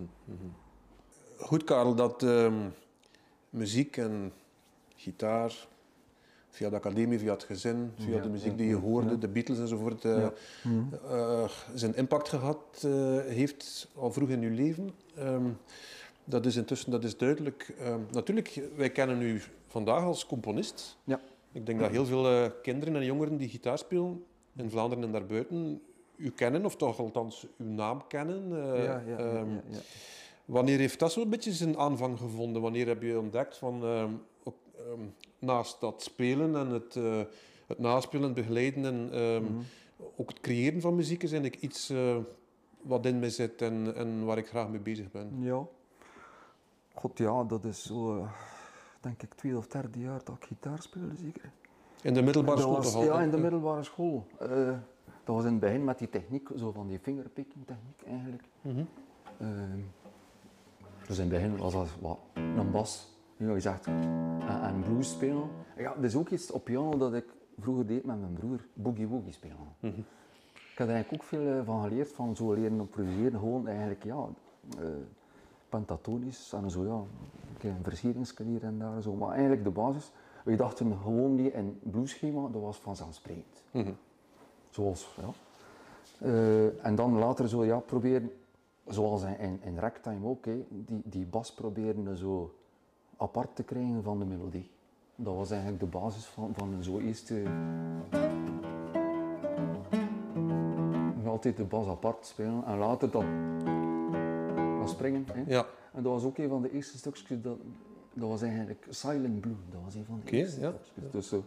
Goed, 1.40 1.64
Karel, 1.64 1.96
dat 1.96 2.24
ehm, 2.24 2.70
muziek 3.50 3.98
en 3.98 4.32
gitaar, 4.96 5.68
via 6.50 6.70
de 6.70 6.76
academie, 6.76 7.20
via 7.20 7.32
het 7.32 7.44
gezin, 7.44 7.92
via 7.98 8.16
Ja, 8.16 8.22
de 8.22 8.30
muziek 8.30 8.52
ja, 8.52 8.58
die 8.58 8.68
je 8.68 8.76
hoorde, 8.76 9.10
ja. 9.10 9.16
de 9.16 9.28
Beatles 9.28 9.60
enzovoort, 9.60 10.06
eh, 10.06 10.24
eh, 10.24 11.50
zijn 11.74 11.96
impact 11.96 12.30
gehad 12.30 12.84
eh, 12.84 12.92
heeft 13.20 13.88
al 13.96 14.12
vroeg 14.12 14.30
in 14.30 14.42
uw 14.42 14.56
leven. 14.56 14.92
Ehm, 15.16 15.50
dat 16.24 16.46
is 16.46 16.56
intussen 16.56 16.92
dat 16.92 17.04
is 17.04 17.18
duidelijk. 17.18 17.74
Ehm, 17.80 18.00
natuurlijk, 18.12 18.62
wij 18.76 18.90
kennen 18.90 19.22
u 19.22 19.42
vandaag 19.68 20.04
als 20.04 20.26
componist. 20.26 20.98
Ja. 21.04 21.22
Ik 21.52 21.66
denk 21.66 21.80
dat 21.80 21.90
heel 21.90 22.06
veel 22.06 22.52
kinderen 22.62 22.96
en 22.96 23.06
jongeren 23.06 23.38
die 23.38 23.50
gitaar 23.50 23.78
spelen 23.78 24.24
in 24.56 24.70
Vlaanderen 24.70 25.04
en 25.04 25.12
daarbuiten 25.12 25.82
u 26.16 26.32
kennen, 26.32 26.66
of 26.66 26.76
toch 26.76 27.00
althans 27.00 27.48
uw 27.58 27.72
naam 27.72 28.08
kennen. 28.08 28.50
Ja, 28.50 28.76
ja, 28.76 29.02
ja, 29.08 29.20
ja, 29.20 29.46
ja. 29.70 29.80
Wanneer 30.48 30.78
heeft 30.78 31.00
dat 31.00 31.12
zo'n 31.12 31.30
beetje 31.30 31.52
zijn 31.54 31.78
aanvang 31.78 32.18
gevonden? 32.20 32.62
Wanneer 32.62 32.88
heb 32.88 33.02
je 33.02 33.20
ontdekt 33.20 33.58
van 33.58 33.84
ehm, 33.84 34.12
ook, 34.44 34.56
ehm, 34.78 35.00
naast 35.40 35.80
dat 35.82 36.02
spelen 36.04 36.56
en 36.56 36.68
het, 36.68 36.96
eh, 36.96 37.22
het 37.68 37.80
naspelen, 37.80 38.34
begeleiden 38.34 38.86
en 38.86 39.10
ehm, 39.12 39.44
Mhm. 39.44 39.54
ook 40.16 40.30
het 40.30 40.40
creëren 40.40 40.82
van 40.82 40.96
muziek 40.96 41.24
is 41.24 41.32
eigenlijk 41.32 41.62
iets 41.62 41.90
eh, 41.90 42.18
wat 42.82 43.06
in 43.06 43.20
me 43.20 43.30
zit 43.30 43.62
en, 43.62 43.96
en 43.96 44.26
waar 44.26 44.38
ik 44.38 44.48
graag 44.48 44.70
mee 44.70 44.80
bezig 44.80 45.12
ben. 45.12 45.32
Ja. 45.40 45.66
God 46.94 47.18
ja, 47.18 47.44
dat 47.44 47.64
is 47.66 47.84
zo, 47.84 48.18
eh, 48.18 48.32
denk 49.02 49.22
ik, 49.24 49.34
tweede 49.34 49.58
of 49.58 49.68
derde 49.68 50.00
jaar 50.00 50.22
dat 50.24 50.36
ik 50.36 50.44
gitaar 50.44 50.82
speelde 50.82 51.16
zeker. 51.16 51.52
In 52.02 52.14
de 52.14 52.22
middelbare 52.22 52.60
school 52.60 52.76
was-? 52.76 52.94
Ja, 53.06 53.22
in 53.22 53.30
de 53.32 53.38
middelbare 53.38 53.84
school. 53.84 54.26
Dat 55.24 55.36
was 55.36 55.46
in 55.46 55.52
het 55.52 55.60
begin 55.60 55.84
met 55.84 55.98
die 56.00 56.10
techniek, 56.10 56.50
zo 56.58 56.72
van 56.72 56.88
die 56.88 57.00
fingerpicking 57.00 57.66
techniek 57.66 58.02
eigenlijk. 58.08 58.44
Ehm, 59.40 59.80
dus 61.08 61.18
in 61.18 61.24
het 61.24 61.34
begin 61.34 61.58
was 61.58 61.74
dat 61.74 61.88
wat 62.00 62.18
een 62.34 62.72
bas, 62.72 63.08
nu 63.38 63.54
je 63.54 63.60
zegt, 63.60 63.86
en, 63.86 64.62
en 64.62 64.82
blues 64.82 65.10
spelen. 65.10 65.50
Ja, 65.78 65.94
dat 65.96 66.04
is 66.04 66.16
ook 66.16 66.30
iets 66.30 66.52
op 66.52 66.64
piano 66.64 66.98
dat 66.98 67.14
ik 67.14 67.26
vroeger 67.60 67.88
deed 67.88 68.06
met 68.06 68.20
mijn 68.20 68.34
broer, 68.34 68.60
boogie 68.74 69.08
woogie 69.08 69.32
spelen. 69.32 69.58
Ik 70.78 70.84
heb 70.84 70.88
er 70.88 70.94
eigenlijk 70.94 71.24
ook 71.24 71.30
veel 71.30 71.58
eh, 71.60 71.66
van 71.66 71.84
geleerd, 71.84 72.12
van 72.12 72.36
zo 72.36 72.54
leren 72.54 72.80
improviseren, 72.80 73.40
gewoon 73.40 73.68
eigenlijk, 73.68 74.04
ja, 74.04 74.28
eh, 74.80 74.86
pentatonisch 75.70 76.54
en 76.54 76.70
zo, 76.72 76.86
ja, 76.86 77.02
een 77.70 78.46
hier 78.46 78.64
en 78.64 78.80
daar, 78.80 79.02
zo. 79.02 79.14
maar 79.14 79.32
eigenlijk 79.32 79.64
de 79.64 79.70
basis, 79.70 80.12
we 80.44 80.56
dachten 80.56 80.98
gewoon 81.02 81.36
niet 81.36 81.54
in 81.54 81.80
blueschema, 81.84 82.48
dat 82.52 82.62
was 82.62 82.78
vanzelfsprekend. 82.78 83.64
Zoals, 84.70 85.18
ja. 85.22 85.30
Eh, 86.20 86.86
en 86.86 86.96
dan 86.96 87.18
later 87.18 87.50
zo, 87.50 87.66
ja, 87.66 87.80
proberen, 87.80 88.32
zoals 88.88 89.24
in, 89.24 89.60
in, 89.64 89.80
ragtime 89.80 90.28
ook, 90.28 90.46
hè, 90.46 90.66
die, 90.70 91.02
die 91.04 91.26
bas 91.26 91.54
proberen 91.54 92.18
zo 92.18 92.56
apart 93.18 93.56
te 93.56 93.64
krijgen 93.64 94.04
van 94.04 94.20
de 94.20 94.26
melodie. 94.26 94.70
Dat 95.16 95.36
was 95.36 95.52
eigenlijk 95.52 95.80
de 95.80 95.88
basis 96.00 96.26
van, 96.26 96.54
van 96.56 96.74
een 96.74 96.84
zo 96.84 97.00
eerste... 97.00 97.44
Altijd 101.26 101.58
de 101.58 101.64
bas 101.64 101.88
apart 101.88 102.26
spelen 102.26 102.66
en 102.66 102.78
later 102.78 103.12
dan, 103.12 103.26
dan 104.78 104.90
springen. 104.90 105.26
Hè. 105.32 105.44
Ja. 105.48 105.66
En 105.94 106.04
dat 106.04 106.12
was 106.12 106.24
ook 106.24 106.38
een 106.38 106.50
van 106.50 106.62
de 106.62 106.72
eerste 106.72 106.98
stukjes, 106.98 107.42
dat, 107.42 107.58
dat 108.14 108.30
was 108.30 108.42
eigenlijk 108.42 108.88
Silent 108.90 109.40
Blue. 109.40 109.56
Dat 109.70 109.82
was 109.84 109.96
een 109.96 110.06
van 110.06 110.22
de 110.26 110.32
eerste 110.32 110.60
ja. 110.60 110.74
stukjes. 110.82 111.12
Dus 111.12 111.42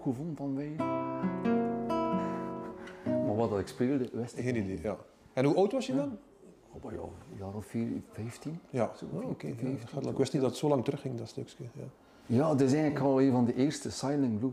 goed 0.00 0.14
gevonden 0.14 0.36
van 0.36 0.52
mij. 0.54 0.74
Maar 3.04 3.36
wat 3.36 3.50
dat 3.50 3.58
ik 3.58 3.66
speelde, 3.66 4.08
wist 4.12 4.38
ik 4.38 4.44
Geen 4.44 4.56
idee, 4.56 4.78
ja. 4.82 4.96
En 5.32 5.44
hoe 5.44 5.54
oud 5.54 5.72
was 5.72 5.86
je 5.86 5.94
dan? 5.94 6.18
Oh, 6.82 6.92
ja, 6.92 6.98
een 6.98 7.38
jaar 7.38 7.54
of 7.54 7.66
vier, 7.66 7.88
15. 8.10 8.58
Ja, 8.70 8.92
Zo, 8.96 9.06
oh, 9.12 9.28
oké. 9.30 9.46
ja. 9.46 9.54
15, 9.54 10.10
Ik 10.10 10.16
wist 10.16 10.32
niet 10.32 10.42
dat 10.42 10.50
het 10.50 10.60
zo 10.60 10.68
lang 10.68 10.84
terugging, 10.84 11.18
dat 11.18 11.28
stukje. 11.28 11.64
Ja. 11.72 11.82
Ja, 12.26 12.48
dat 12.48 12.60
is 12.60 12.72
eigenlijk 12.72 13.04
al 13.04 13.20
een 13.20 13.32
van 13.32 13.44
de 13.44 13.54
eerste 13.54 13.90
Silent 13.90 14.38
Blue. 14.38 14.52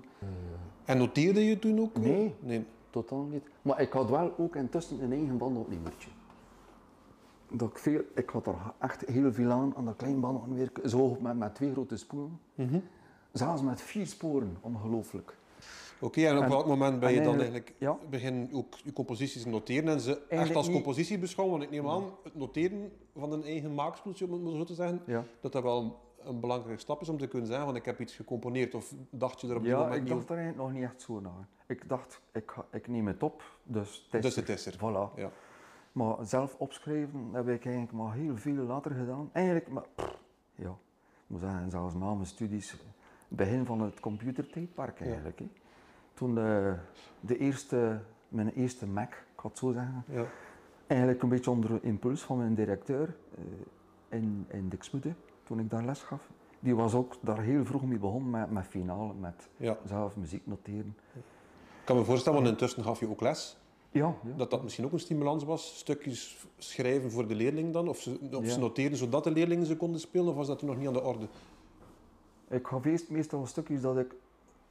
En 0.85 0.97
noteerde 0.97 1.45
je 1.45 1.59
toen 1.59 1.79
ook? 1.79 1.97
Nee. 1.97 2.35
Nee. 2.39 2.65
Totaal 2.89 3.23
niet. 3.23 3.43
Maar 3.61 3.81
ik 3.81 3.91
had 3.91 4.09
wel 4.09 4.33
ook 4.37 4.55
intussen 4.55 5.03
een 5.03 5.11
eigen 5.11 5.37
bandopnemertje. 5.37 6.09
Dat 7.51 7.69
ik, 7.69 7.77
veel, 7.77 8.01
ik 8.15 8.29
had 8.29 8.47
er 8.47 8.55
echt 8.79 9.05
heel 9.05 9.33
veel 9.33 9.51
aan, 9.51 9.73
aan 9.75 9.85
dat 9.85 9.95
klein 9.95 10.19
bandopnemertje. 10.19 10.89
Zo 10.89 11.17
met, 11.21 11.37
met 11.37 11.55
twee 11.55 11.71
grote 11.71 11.97
spoelen. 11.97 12.39
Mhm. 12.55 12.79
Zelfs 13.33 13.61
met 13.61 13.81
vier 13.81 14.07
sporen, 14.07 14.57
ongelooflijk. 14.61 15.35
Oké, 15.99 16.25
en 16.25 16.37
op 16.37 16.43
En- 16.43 16.49
welk 16.49 16.65
moment 16.65 16.99
ben 16.99 17.13
je 17.13 17.21
dan 17.21 17.35
eigenlijk- 17.35 17.73
ja. 17.77 17.97
begin 18.09 18.49
ook 18.53 18.73
je 18.83 18.93
composities 18.93 19.41
te 19.43 19.49
noteren 19.49 19.89
en 19.89 19.99
ze 19.99 20.21
echt 20.29 20.55
als 20.55 20.69
compositie 20.71 21.17
beschouwen? 21.19 21.57
Want 21.59 21.71
ik 21.71 21.77
neem 21.81 21.89
aan, 21.89 22.03
het 22.23 22.35
noteren 22.35 22.91
van 23.17 23.31
een 23.31 23.43
eigen 23.43 23.73
maakspoeltje, 23.73 24.25
om 24.25 24.31
het 24.31 24.41
maar 24.41 24.51
zo 24.51 24.63
te 24.63 24.73
zeggen, 24.73 25.01
Ja, 25.05 25.23
dat 25.41 25.51
dat 25.51 25.63
wel 25.63 25.81
een, 25.81 25.93
een 26.27 26.39
belangrijke 26.39 26.81
stap 26.81 27.01
is 27.01 27.09
om 27.09 27.17
te 27.17 27.27
kunnen 27.27 27.47
zeggen 27.47 27.65
van 27.65 27.75
ik 27.75 27.85
heb 27.85 27.99
iets 27.99 28.15
gecomponeerd 28.15 28.75
of 28.75 28.93
dacht 29.09 29.41
je 29.41 29.47
er 29.47 29.55
op 29.55 29.61
die 29.61 29.71
ja 29.71 29.77
moment 29.77 29.95
ik 29.95 30.01
niet 30.01 30.11
dacht 30.11 30.29
er 30.29 30.35
eigenlijk 30.37 30.67
nog 30.67 30.73
niet 30.79 30.89
echt 30.89 31.01
zo 31.01 31.19
naar. 31.19 31.47
Ik 31.67 31.89
dacht, 31.89 32.21
ik, 32.33 32.55
ik 32.71 32.87
neem 32.87 33.07
het 33.07 33.23
op, 33.23 33.43
dus 33.63 34.03
het 34.11 34.13
is 34.13 34.21
Dus 34.21 34.35
het 34.35 34.49
is 34.49 34.65
er. 34.65 34.75
Voilà. 34.77 35.15
Ja. 35.15 35.31
Maar 35.91 36.15
zelf 36.21 36.55
opschrijven 36.57 37.29
heb 37.31 37.47
ik 37.47 37.65
eigenlijk 37.65 37.91
maar 37.95 38.13
heel 38.13 38.37
veel 38.37 38.63
later 38.63 38.91
gedaan. 38.91 39.29
Eigenlijk, 39.31 39.67
maar, 39.67 39.85
pff, 39.95 40.17
ja, 40.55 40.69
ik 40.69 41.27
moet 41.27 41.39
zeggen, 41.39 41.69
zelfs 41.69 41.93
na 41.93 42.13
mijn 42.13 42.25
studies, 42.25 42.75
begin 43.35 43.65
van 43.65 43.81
het 43.81 43.99
computertijdperk 43.99 45.01
eigenlijk. 45.01 45.41
Toen 46.13 46.35
de, 46.35 46.75
de 47.19 47.37
eerste, 47.37 47.99
mijn 48.27 48.49
eerste 48.49 48.87
Mac, 48.87 49.09
ik 49.11 49.39
ga 49.41 49.47
het 49.47 49.57
zo 49.57 49.71
zeggen, 49.71 50.03
Ja. 50.07 50.25
eigenlijk 50.87 51.23
een 51.23 51.29
beetje 51.29 51.51
onder 51.51 51.79
impuls 51.83 52.21
van 52.21 52.37
mijn 52.37 52.55
directeur 52.55 53.15
eh, 53.37 53.43
in, 54.19 54.45
in 54.49 54.69
Dixmude, 54.69 55.13
toen 55.43 55.59
ik 55.59 55.69
daar 55.69 55.85
les 55.85 56.01
gaf. 56.01 56.29
Die 56.59 56.75
was 56.75 56.93
ook 56.93 57.15
daar 57.21 57.39
heel 57.41 57.65
vroeg 57.65 57.83
mee 57.85 57.97
begonnen 57.97 58.29
met, 58.29 58.51
met 58.51 58.65
finale, 58.65 59.13
met 59.13 59.49
ja. 59.57 59.77
zelf 59.85 60.15
muziek 60.15 60.41
noteren. 60.47 60.95
Ik 61.15 61.89
kan 61.89 61.97
me 61.97 62.03
voorstellen, 62.03 62.37
want 62.39 62.51
intussen 62.51 62.83
gaf 62.83 62.99
je 62.99 63.09
ook 63.09 63.21
les, 63.21 63.57
Ja, 63.91 64.15
ja. 64.23 64.33
dat 64.37 64.51
dat 64.51 64.63
misschien 64.63 64.85
ook 64.85 64.91
een 64.91 64.99
stimulans 64.99 65.43
was. 65.43 65.77
Stukjes 65.77 66.45
schrijven 66.57 67.11
voor 67.11 67.27
de 67.27 67.35
leerling 67.35 67.73
dan, 67.73 67.87
of 67.87 67.99
ze, 68.01 68.19
of 68.31 68.45
ze 68.45 68.51
Ja. 68.51 68.57
noteren 68.57 68.97
zodat 68.97 69.23
de 69.23 69.31
leerlingen 69.31 69.65
ze 69.65 69.77
konden 69.77 69.99
spelen, 69.99 70.27
of 70.27 70.35
was 70.35 70.47
dat 70.47 70.59
toen 70.59 70.67
nog 70.67 70.77
niet 70.77 70.87
aan 70.87 70.93
de 70.93 71.03
orde? 71.03 71.27
Ik 72.53 72.69
eerst 72.85 73.09
meestal 73.09 73.45
stukjes 73.45 73.81
dat 73.81 73.97
ik 73.97 74.13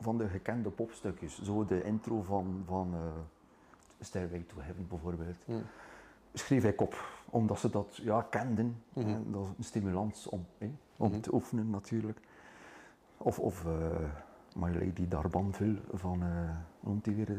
van 0.00 0.18
de 0.18 0.28
gekende 0.28 0.70
popstukjes, 0.70 1.42
zo 1.42 1.64
de 1.64 1.82
intro 1.82 2.22
van, 2.22 2.62
van 2.66 2.90
eh 2.94 3.00
Stairway 4.00 4.44
to 4.46 4.54
Heaven 4.60 4.86
bijvoorbeeld, 4.88 5.36
schreef 6.32 6.64
ik 6.64 6.80
op, 6.80 7.04
omdat 7.30 7.58
ze 7.58 7.70
dat 7.70 7.96
ja, 8.02 8.26
kenden. 8.30 8.82
Mhm. 8.92 9.08
En 9.08 9.26
dat 9.30 9.42
is 9.42 9.48
een 9.58 9.64
stimulans 9.64 10.26
om, 10.28 10.46
om 10.96 11.10
Mhm. 11.10 11.20
te 11.20 11.34
oefenen 11.34 11.70
natuurlijk. 11.70 12.18
Of, 13.18 13.38
of 13.38 13.64
eh, 13.66 13.72
My 14.56 14.68
Lady 14.74 15.08
d'Arbanville 15.08 15.78
van, 15.92 16.22
eh 16.22 16.28
hoe 16.80 16.90
noemt 16.90 17.04
die 17.04 17.14
weer? 17.14 17.30
eh? 17.30 17.36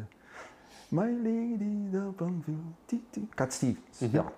My 0.88 1.12
Lady 1.12 1.90
d'Arbanville, 1.92 2.58
ti, 2.86 3.04
ti. 3.10 3.28
Cat 3.36 3.54
Stevens, 3.54 4.00
Mhm. 4.00 4.16
ja. 4.16 4.32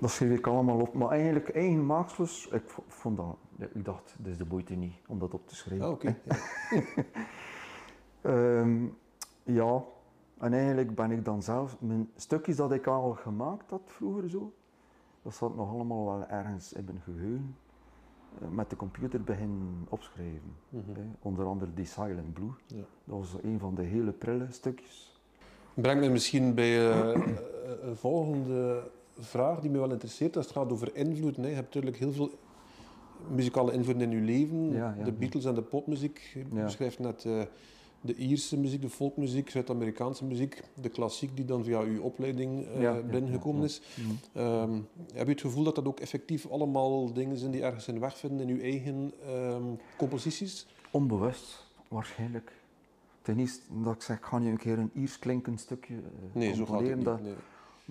Dat 0.00 0.10
schreef 0.10 0.38
ik 0.38 0.46
allemaal 0.46 0.80
op, 0.80 0.94
maar 0.94 1.08
eigenlijk 1.10 1.48
eigen 1.48 1.86
maaksels, 1.86 2.48
ik 2.48 2.62
vond 2.88 3.16
dat, 3.16 3.36
ik 3.58 3.84
dacht, 3.84 4.14
is 4.24 4.36
de 4.38 4.44
boeite 4.44 4.74
niet 4.74 4.94
om 5.08 5.18
dat 5.18 5.34
op 5.34 5.48
te 5.48 5.54
schrijven. 5.56 5.86
Ah, 5.86 5.92
oké. 5.92 6.16
Ja. 6.24 6.36
Ehm, 8.20 8.84
ja, 9.42 9.82
en 10.38 10.52
eigenlijk 10.52 10.94
ben 10.94 11.10
ik 11.10 11.24
dan 11.24 11.42
zelf, 11.42 11.76
mijn 11.80 12.10
stukjes 12.16 12.56
dat 12.56 12.72
ik 12.72 12.86
al 12.86 13.12
gemaakt 13.12 13.70
had 13.70 13.80
vroeger 13.86 14.30
zo, 14.30 14.52
dat 15.22 15.34
zat 15.34 15.56
nog 15.56 15.70
allemaal 15.70 16.04
wel 16.04 16.26
ergens 16.26 16.72
in 16.72 16.84
mijn 16.84 17.00
geheugen. 17.04 17.56
eh, 18.40 18.48
Met 18.48 18.70
de 18.70 18.76
computer 18.76 19.22
beginnen 19.22 19.86
opschrijven. 19.88 20.54
Mhm. 20.68 20.94
hè. 20.94 21.02
Onder 21.22 21.46
andere 21.46 21.74
die 21.74 21.84
Silent 21.84 22.32
Blue. 22.32 22.50
Ja. 22.66 22.76
Dat 23.04 23.18
was 23.18 23.36
een 23.42 23.58
van 23.58 23.74
de 23.74 23.82
hele 23.82 24.12
prille 24.12 24.46
stukjes. 24.50 25.20
Brengt 25.74 26.04
me 26.04 26.08
misschien 26.10 26.54
bij 26.54 26.90
eh, 26.90 27.14
eh, 27.14 27.20
een 27.82 27.96
volgende 27.96 28.90
vraag 29.18 29.60
die 29.60 29.70
me 29.70 29.78
wel 29.78 29.90
interesseert. 29.90 30.36
Als 30.36 30.46
het 30.46 30.54
gaat 30.54 30.72
over 30.72 30.94
invloed. 30.96 31.36
Nee. 31.36 31.48
Je 31.48 31.54
hebt 31.54 31.66
natuurlijk 31.66 31.96
heel 31.96 32.12
veel 32.12 32.30
muzikale 33.30 33.72
invloeden 33.72 34.10
in 34.12 34.18
je 34.18 34.24
leven. 34.24 34.72
Ja, 34.72 34.94
ja, 34.98 35.04
de. 35.04 35.12
Beatles 35.12 35.44
en 35.44 35.54
de 35.54 35.62
popmuziek. 35.62 36.30
Je 36.34 36.44
beschrijft 36.64 36.98
net 36.98 37.24
eh, 37.24 37.42
de 38.00 38.14
Ierse 38.14 38.58
muziek, 38.58 38.82
de 38.82 38.88
folkmuziek, 38.88 39.50
Zuid-Amerikaanse 39.50 40.24
muziek. 40.24 40.62
De 40.80 40.88
klassiek 40.88 41.36
die 41.36 41.44
dan 41.44 41.64
via 41.64 41.80
uw 41.80 42.02
opleiding 42.02 42.66
ja, 42.78 43.00
binnengekomen 43.00 43.64
is. 43.64 43.80
Ehm, 44.32 44.72
heb 45.14 45.26
je 45.26 45.32
het 45.32 45.40
gevoel 45.40 45.64
dat 45.64 45.74
dat 45.74 45.86
ook 45.86 46.00
effectief 46.00 46.50
allemaal 46.50 47.12
dingen 47.12 47.36
zijn 47.36 47.50
die 47.50 47.62
ergens 47.62 47.86
hun 47.86 48.00
weg 48.00 48.18
vinden 48.18 48.48
in 48.48 48.54
uw 48.56 48.62
eigen 48.62 49.12
ehm, 49.26 49.62
composities? 49.96 50.66
Onbewust, 50.90 51.66
waarschijnlijk. 51.88 52.52
Ten 53.22 53.38
eerste 53.38 53.60
dat 53.84 53.94
ik 53.94 54.02
zeg, 54.02 54.18
ga 54.22 54.38
nu 54.38 54.50
een 54.50 54.56
keer 54.56 54.78
een 54.78 54.90
Iers 54.94 55.18
klinkend 55.18 55.60
stukje 55.60 55.94
eh, 55.94 56.00
Nee, 56.32 56.54
zo 56.54 56.66
gaat 56.66 56.80
het 56.80 56.96
niet. 56.96 57.04
Dat- 57.04 57.22
Nee. 57.22 57.32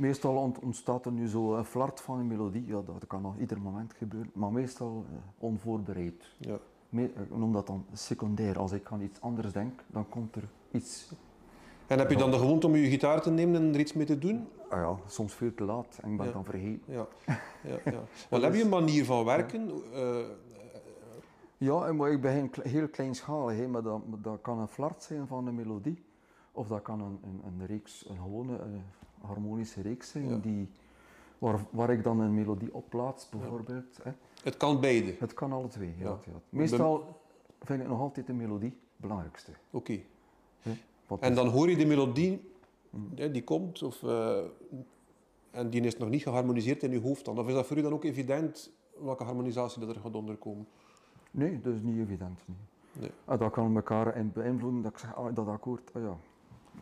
Meestal 0.02 0.36
ont- 0.36 0.60
ontstaat 0.60 1.06
er 1.06 1.12
nu 1.12 1.28
zo 1.28 1.56
een 1.56 1.66
flart 1.66 2.02
van 2.02 2.20
een 2.20 2.28
melodie. 2.28 2.66
Ja, 2.66 2.82
dat 2.86 3.08
kan 3.08 3.22
nog 3.22 3.38
ieder 3.38 3.62
moment 3.62 3.94
gebeuren. 3.94 4.32
Maar 4.34 4.52
meestal 4.52 5.06
eh, 5.10 5.16
onvoorbereid. 5.38 6.36
Ja. 6.38 6.58
Me- 6.90 7.04
ik 7.04 7.36
noem 7.38 7.54
dat 7.54 7.68
dan 7.68 7.86
secundair. 7.94 8.60
Als 8.60 8.72
ik 8.72 8.92
aan 8.92 9.02
iets 9.02 9.22
anders 9.22 9.52
denk, 9.54 9.84
dan 9.88 10.10
komt 10.10 10.36
er 10.36 10.44
iets. 10.72 11.12
En 11.88 11.98
heb 12.00 12.10
je 12.10 12.18
dan 12.18 12.32
de 12.32 12.38
gewoonte 12.38 12.68
om 12.68 12.76
je 12.76 12.90
gitaar 12.90 13.22
te 13.22 13.32
nemen 13.32 13.56
en 13.62 13.74
er 13.74 13.80
iets 13.80 13.94
mee 13.94 14.06
te 14.06 14.18
doen? 14.18 14.48
Ah 14.70 14.80
ja, 14.80 14.96
soms 15.08 15.34
veel 15.34 15.54
te 15.54 15.64
laat 15.64 16.00
en 16.02 16.12
ik 16.12 16.18
ben 16.18 16.26
Ja. 16.26 16.32
dan 16.32 16.44
vergeten. 16.46 16.94
Ja. 16.94 17.08
ja, 17.64 17.78
ja. 17.86 18.00
Want 18.30 18.44
heb 18.44 18.54
je 18.54 18.64
een 18.64 18.70
manier 18.70 19.06
van 19.06 19.26
werken? 19.26 19.72
Eh, 19.94 20.18
Ja, 21.58 21.94
maar 21.94 22.12
ik 22.12 22.22
begin 22.22 22.50
kle- 22.50 22.68
heel 22.68 22.88
kleinschalig, 22.88 23.58
hè, 23.58 23.68
maar 23.68 23.82
dat, 23.84 24.02
kan 24.42 24.60
een 24.60 24.68
flart 24.68 25.04
zijn 25.04 25.28
van 25.28 25.48
een 25.48 25.56
melodie. 25.56 26.04
Of 26.52 26.68
dat 26.68 26.82
kan 26.82 27.02
een, 27.02 27.20
een, 27.24 27.42
een 27.46 27.68
reeks, 27.68 28.06
een 28.10 28.16
gewone 28.18 28.56
eh, 28.56 28.64
harmonische 29.22 29.82
reeks 29.82 30.10
zijn, 30.10 30.30
Ja. 30.30 30.38
die, 30.38 30.70
waar, 31.38 31.60
waar 31.70 31.90
ik 31.90 32.04
dan 32.04 32.20
een 32.20 32.34
melodie 32.34 32.74
op 32.74 32.90
plaats, 32.90 33.30
bijvoorbeeld. 33.30 34.00
Hè. 34.04 34.12
het 34.44 34.58
kan 34.58 34.80
beide. 34.80 35.16
Het 35.20 35.34
kan 35.34 35.52
alle 35.52 35.68
twee. 35.68 35.96
Ja. 35.98 36.20
Meestal 36.50 37.22
vind 37.60 37.82
ik 37.82 37.88
nog 37.88 38.00
altijd 38.00 38.28
de 38.28 38.34
melodie 38.34 38.70
het 38.70 39.02
belangrijkste. 39.02 39.52
Oké. 39.72 40.00
En 41.20 41.36
dan 41.36 41.48
hoor 41.48 41.70
je 41.70 41.76
die 41.76 41.88
melodie, 41.88 42.52
ja, 43.16 43.28
die 43.28 43.44
komt, 43.44 43.84
of, 43.84 44.04
eh, 44.04 44.38
en 45.52 45.70
die 45.70 45.82
is 45.82 45.98
nog 45.98 46.10
niet 46.10 46.22
geharmoniseerd 46.24 46.84
in 46.84 46.92
je 46.92 47.00
hoofd 47.02 47.26
dan. 47.26 47.40
Of 47.40 47.48
is 47.48 47.54
dat 47.54 47.66
voor 47.66 47.78
u 47.78 47.82
dan 47.82 47.94
ook 47.94 48.04
evident 48.04 48.72
welke 48.98 49.24
harmonisatie 49.24 49.86
dat 49.86 49.96
er 49.96 50.02
gaat 50.02 50.16
onderkomen? 50.16 50.68
Nee, 51.32 51.62
dat 51.62 51.74
is 51.74 51.82
niet 51.82 51.98
evident. 52.00 52.40
Nee. 52.46 52.58
Nee. 52.94 53.12
Ah, 53.26 53.40
dat 53.40 53.52
kan 53.52 53.76
elkaar 53.76 54.26
beïnvloeden, 54.34 54.82
dat 54.82 54.92
ik 54.92 54.98
zeg, 54.98 55.16
ah, 55.16 55.36
dat 55.36 55.48
akkoord, 55.48 55.92
ah 55.94 56.02
ja. 56.02 56.18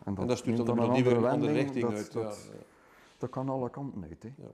En 0.03 0.15
dat 0.15 0.37
stuurt 0.37 0.55
neemt 0.55 0.67
dan 0.67 0.75
de 0.75 0.81
melodie 0.81 1.03
weer 1.03 1.17
een 1.17 1.25
andere 1.25 1.51
wending, 1.53 1.57
richting 1.65 1.85
dat, 1.85 1.93
uit. 1.93 2.11
Dat, 2.13 2.49
ja. 2.51 2.57
dat 3.17 3.29
kan 3.29 3.49
alle 3.49 3.69
kanten 3.69 4.03
uit. 4.09 4.23
Hè. 4.23 4.29
Ja. 4.37 4.49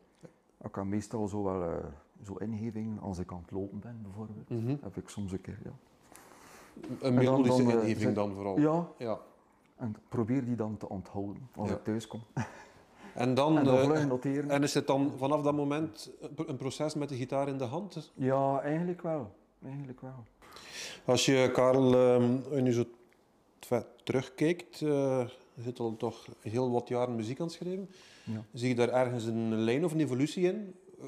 Dat 0.58 0.72
kan 0.72 0.90
meestal 0.90 1.28
zo 1.28 1.44
wel 1.44 1.64
eh, 1.64 1.86
zo 2.24 2.34
ingevingen 2.36 3.00
als 3.00 3.20
ik 3.20 3.32
aan 3.32 3.42
het 3.42 3.52
lopen 3.52 3.80
ben 3.80 4.00
bijvoorbeeld. 4.02 4.50
Mhm. 4.50 4.76
Heb 4.82 4.98
ik 4.98 5.10
soms 5.10 5.32
een 5.32 5.42
keer, 5.42 5.60
ja. 5.64 5.72
Een 6.82 6.98
dan- 7.00 7.14
melodische 7.14 7.64
dan, 7.64 7.72
eh, 7.82 7.88
ingeving 7.88 8.16
dan 8.16 8.34
vooral. 8.34 8.60
Ja, 8.60 8.88
Ja. 8.98 9.20
en 9.76 9.96
probeer 10.10 10.46
die 10.46 10.56
dan 10.56 10.78
te 10.78 10.90
onthouden 10.90 11.50
als 11.56 11.70
Ja. 11.70 11.76
ik 11.76 11.84
thuis 11.84 12.08
kom. 12.08 12.22
En 13.14 13.34
dan, 13.34 13.58
En 13.58 13.64
dan 13.64 13.96
eh, 13.96 14.06
noteren. 14.06 14.50
en 14.50 14.64
is 14.64 14.74
het 14.74 14.88
dan 14.88 15.12
vanaf 15.18 15.42
dat 15.42 15.54
moment 15.54 16.12
een- 16.48 16.58
proces 16.58 16.96
met 16.96 17.10
de 17.10 17.16
gitaar 17.16 17.48
in 17.48 17.58
de 17.58 17.64
hand? 17.64 18.12
Ja, 18.16 18.62
eigenlijk 18.62 19.02
wel. 19.02 19.32
Eigenlijk 19.66 20.02
wel. 20.02 20.24
Als 21.06 21.26
je, 21.26 21.50
Karel, 21.54 21.94
ehm, 21.96 22.64
nu 22.64 22.72
zo 22.72 22.84
terugkijkt, 24.04 24.82
eh, 24.82 25.28
je 25.56 25.62
zit 25.62 25.80
al 25.80 25.98
toch 25.98 26.28
heel 26.42 26.72
wat 26.72 26.88
jaren 26.88 27.16
muziek 27.16 27.40
aan 27.40 27.46
het 27.46 27.56
schrijven. 27.56 27.90
Ja. 28.24 28.46
Zie 28.54 28.68
je 28.68 28.76
daar 28.76 28.90
ergens 28.90 29.26
een 29.26 29.56
lijn 29.56 29.86
of 29.86 29.92
een 29.92 30.00
evolutie 30.00 30.44
in? 30.44 30.74
Eh, 31.00 31.06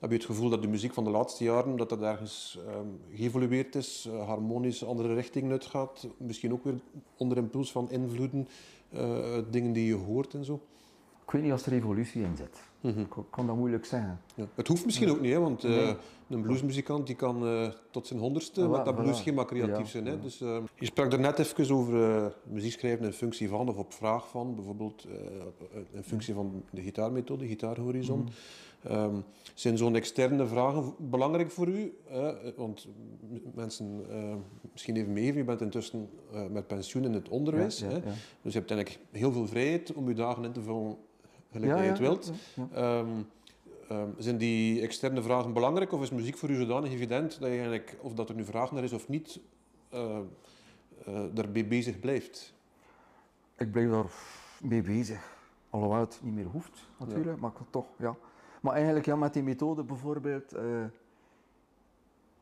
heb 0.00 0.10
je 0.10 0.16
het 0.16 0.26
gevoel 0.26 0.48
dat 0.50 0.62
de 0.62 0.68
muziek 0.68 0.92
van 0.92 1.04
de 1.04 1.10
laatste 1.10 1.44
jaren 1.44 1.76
dat 1.76 1.88
dat 1.88 2.02
ergens 2.02 2.58
ehm, 2.66 2.86
geëvolueerd 3.14 3.74
is, 3.74 4.08
eh, 4.10 4.26
harmonisch 4.26 4.84
andere 4.84 5.14
richting 5.14 5.50
uitgaat? 5.50 6.08
Misschien 6.16 6.52
ook 6.52 6.64
weer 6.64 6.80
onder 7.16 7.36
impuls 7.36 7.72
van 7.72 7.90
invloeden, 7.90 8.48
eh, 8.90 9.38
dingen 9.50 9.72
die 9.72 9.86
je 9.86 9.94
hoort 9.94 10.34
en 10.34 10.44
zo? 10.44 10.60
Ik 11.24 11.30
weet 11.30 11.42
niet 11.42 11.52
als 11.52 11.66
er 11.66 11.72
evolutie 11.72 12.22
in 12.22 12.36
zit. 12.36 12.58
Mhm. 12.84 13.00
Ik 13.00 13.08
kan 13.30 13.46
dat 13.46 13.56
moeilijk 13.56 13.84
zeggen. 13.84 14.20
Ja. 14.34 14.44
Het 14.54 14.68
hoeft 14.68 14.84
misschien 14.84 15.10
ook 15.10 15.20
niet, 15.20 15.32
hè, 15.32 15.38
want 15.38 15.64
eh, 15.64 15.92
een 16.28 16.42
bluesmuzikant 16.42 17.06
die 17.06 17.16
kan 17.16 17.46
eh, 17.46 17.68
tot 17.90 18.06
zijn 18.06 18.20
honderdste 18.20 18.62
Ah, 18.62 18.70
met 18.70 18.84
dat 18.84 18.94
bluesschema 18.96 19.44
creatief 19.44 19.76
Ja, 19.76 19.84
zijn. 19.84 20.06
Hè. 20.06 20.12
ja. 20.12 20.18
Dus, 20.22 20.40
eh, 20.40 20.56
je 20.78 20.86
sprak 20.86 21.12
er 21.12 21.20
net 21.20 21.38
even 21.38 21.74
over 21.74 22.16
eh, 22.16 22.26
muziek 22.42 22.72
schrijven 22.72 23.06
in 23.06 23.12
functie 23.12 23.48
van 23.48 23.68
of 23.68 23.76
op 23.76 23.92
vraag 23.92 24.28
van, 24.28 24.54
bijvoorbeeld 24.54 25.04
eh, 25.04 25.80
in 25.92 26.02
functie 26.02 26.34
van 26.34 26.62
de 26.70 26.82
gitaarmethode, 26.82 27.46
gitaarhorizon. 27.46 28.18
Mhm. 28.18 28.30
Ehm, 28.92 29.14
zijn 29.54 29.78
zo'n 29.78 29.96
externe 29.96 30.46
vragen 30.46 30.94
belangrijk 30.98 31.50
voor 31.50 31.68
u? 31.68 31.98
Want 32.56 32.88
mensen 33.54 34.04
eh, 34.10 34.34
misschien 34.72 34.96
even 34.96 35.12
meegeven, 35.12 35.38
je 35.38 35.44
bent 35.44 35.60
intussen 35.60 36.08
eh, 36.32 36.46
met 36.46 36.66
pensioen 36.66 37.04
in 37.04 37.12
het 37.12 37.28
onderwijs. 37.28 37.78
Ja, 37.78 37.88
ja, 37.88 37.92
hè. 37.92 37.98
ja. 37.98 38.14
Dus 38.42 38.52
je 38.52 38.58
hebt 38.58 38.70
eigenlijk 38.70 39.04
heel 39.10 39.32
veel 39.32 39.46
vrijheid 39.46 39.92
om 39.92 40.08
je 40.08 40.14
dagen 40.14 40.44
in 40.44 40.52
te 40.52 40.62
vullen 40.62 40.96
gelijk 41.54 41.72
Ja, 41.72 41.78
je 41.78 41.84
ja, 41.84 41.90
het 41.90 41.98
wilt. 41.98 42.32
Ehm, 42.72 43.08
ehm, 43.88 44.08
zijn 44.18 44.36
die 44.36 44.80
externe 44.80 45.22
vragen 45.22 45.52
belangrijk 45.52 45.92
of 45.92 46.02
is 46.02 46.10
muziek 46.10 46.36
voor 46.36 46.50
u 46.50 46.54
zodanig 46.54 46.92
evident 46.92 47.30
dat 47.30 47.48
je 47.48 47.54
eigenlijk, 47.54 47.96
of 48.00 48.12
dat 48.12 48.28
er 48.28 48.34
nu 48.34 48.44
vraag 48.44 48.72
naar 48.72 48.84
is 48.84 48.92
of 48.92 49.08
niet, 49.08 49.40
eh, 49.88 50.18
daarbij 51.32 51.66
bezig 51.68 52.00
blijft? 52.00 52.54
Ik 53.56 53.70
blijf 53.70 53.90
daar 53.90 54.10
mee 54.60 54.82
bezig. 54.82 55.32
Alhoewel 55.70 56.00
het 56.00 56.20
niet 56.22 56.34
meer 56.34 56.46
hoeft, 56.46 56.88
natuurlijk, 56.98 57.40
maar 57.40 57.52
toch, 57.70 57.86
ja. 57.96 58.16
Maar 58.60 58.74
eigenlijk, 58.74 59.06
ja, 59.06 59.16
met 59.16 59.32
die 59.32 59.42
methode 59.42 59.82
bijvoorbeeld, 59.84 60.52
eh, 60.52 60.84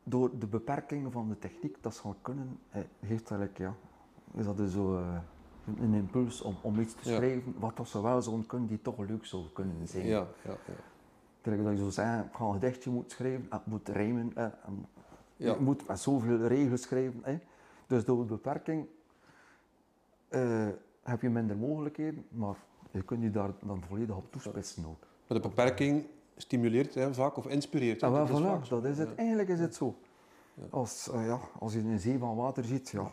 door 0.03 0.39
de 0.39 0.47
beperkingen 0.47 1.11
van 1.11 1.29
de 1.29 1.39
techniek, 1.39 1.77
dat 1.81 1.95
zal 1.95 2.15
kunnen, 2.21 2.59
eh, 2.69 2.81
heeft 2.99 3.31
eigenlijk, 3.31 3.57
ja, 3.57 3.75
is 4.35 4.45
dat 4.45 4.57
dus 4.57 4.71
zo 4.71 5.03
een 5.79 5.93
impuls 5.93 6.41
om, 6.41 6.55
om 6.61 6.79
iets 6.79 6.93
te 6.93 7.09
Ja. 7.09 7.15
schrijven, 7.15 7.55
wat 7.59 7.77
dat 7.77 7.87
zou 7.87 8.03
wel 8.03 8.21
zo'n 8.21 8.45
kunnen 8.45 8.67
die 8.67 8.81
toch 8.81 8.97
leuk 8.97 9.25
zou 9.25 9.43
kunnen 9.53 9.87
zijn. 9.87 10.05
Ja, 10.05 10.27
ja, 10.43 10.49
ja. 10.67 10.73
Terwijl 11.41 11.63
dat 11.63 11.71
je 11.73 11.79
zou 11.79 11.91
zeggen, 11.91 12.25
ik 12.25 12.33
ga 12.35 12.45
een 12.45 12.53
gedichtje 12.53 12.89
moeten 12.89 13.11
schrijven, 13.11 13.45
het 13.49 13.65
moet 13.65 13.89
rijmen, 13.89 14.31
eh, 14.35 14.45
Ja. 15.35 15.53
je 15.53 15.59
moet 15.59 15.87
met 15.87 15.99
zoveel 15.99 16.37
regels 16.47 16.81
schrijven. 16.81 17.19
hè. 17.23 17.39
Dus 17.87 18.05
door 18.05 18.17
de 18.17 18.23
beperking 18.33 18.85
eh, 20.29 20.67
heb 21.03 21.21
je 21.21 21.29
minder 21.29 21.57
mogelijkheden, 21.57 22.25
maar 22.29 22.55
je 22.91 23.01
kunt 23.03 23.21
je 23.23 23.31
daar 23.31 23.51
dan 23.61 23.83
volledig 23.87 24.15
op 24.15 24.31
toespitsen 24.31 24.85
ook. 24.85 24.99
Maar 25.27 25.41
de 25.41 25.47
beperking 25.47 26.05
stimuleert 26.37 26.93
hè, 26.95 27.13
vaak 27.13 27.37
of 27.37 27.47
inspireert. 27.47 28.01
hè. 28.01 28.07
En 28.07 28.13
wel, 28.13 28.25
Dat 28.27 28.39
is 28.39 28.43
voilà, 28.45 28.67
zo. 28.67 28.81
dat 28.81 28.91
is 28.91 28.97
het. 28.97 29.09
Ja. 29.09 29.15
Eigenlijk 29.15 29.49
is 29.49 29.59
het 29.59 29.75
zo. 29.75 29.95
Ja. 30.53 30.63
Als, 30.69 31.09
eh, 31.11 31.25
ja, 31.25 31.39
als 31.59 31.73
je 31.73 31.79
een 31.79 31.99
zee 31.99 32.17
van 32.17 32.35
water 32.35 32.63
ziet, 32.63 32.89
ja, 32.89 33.09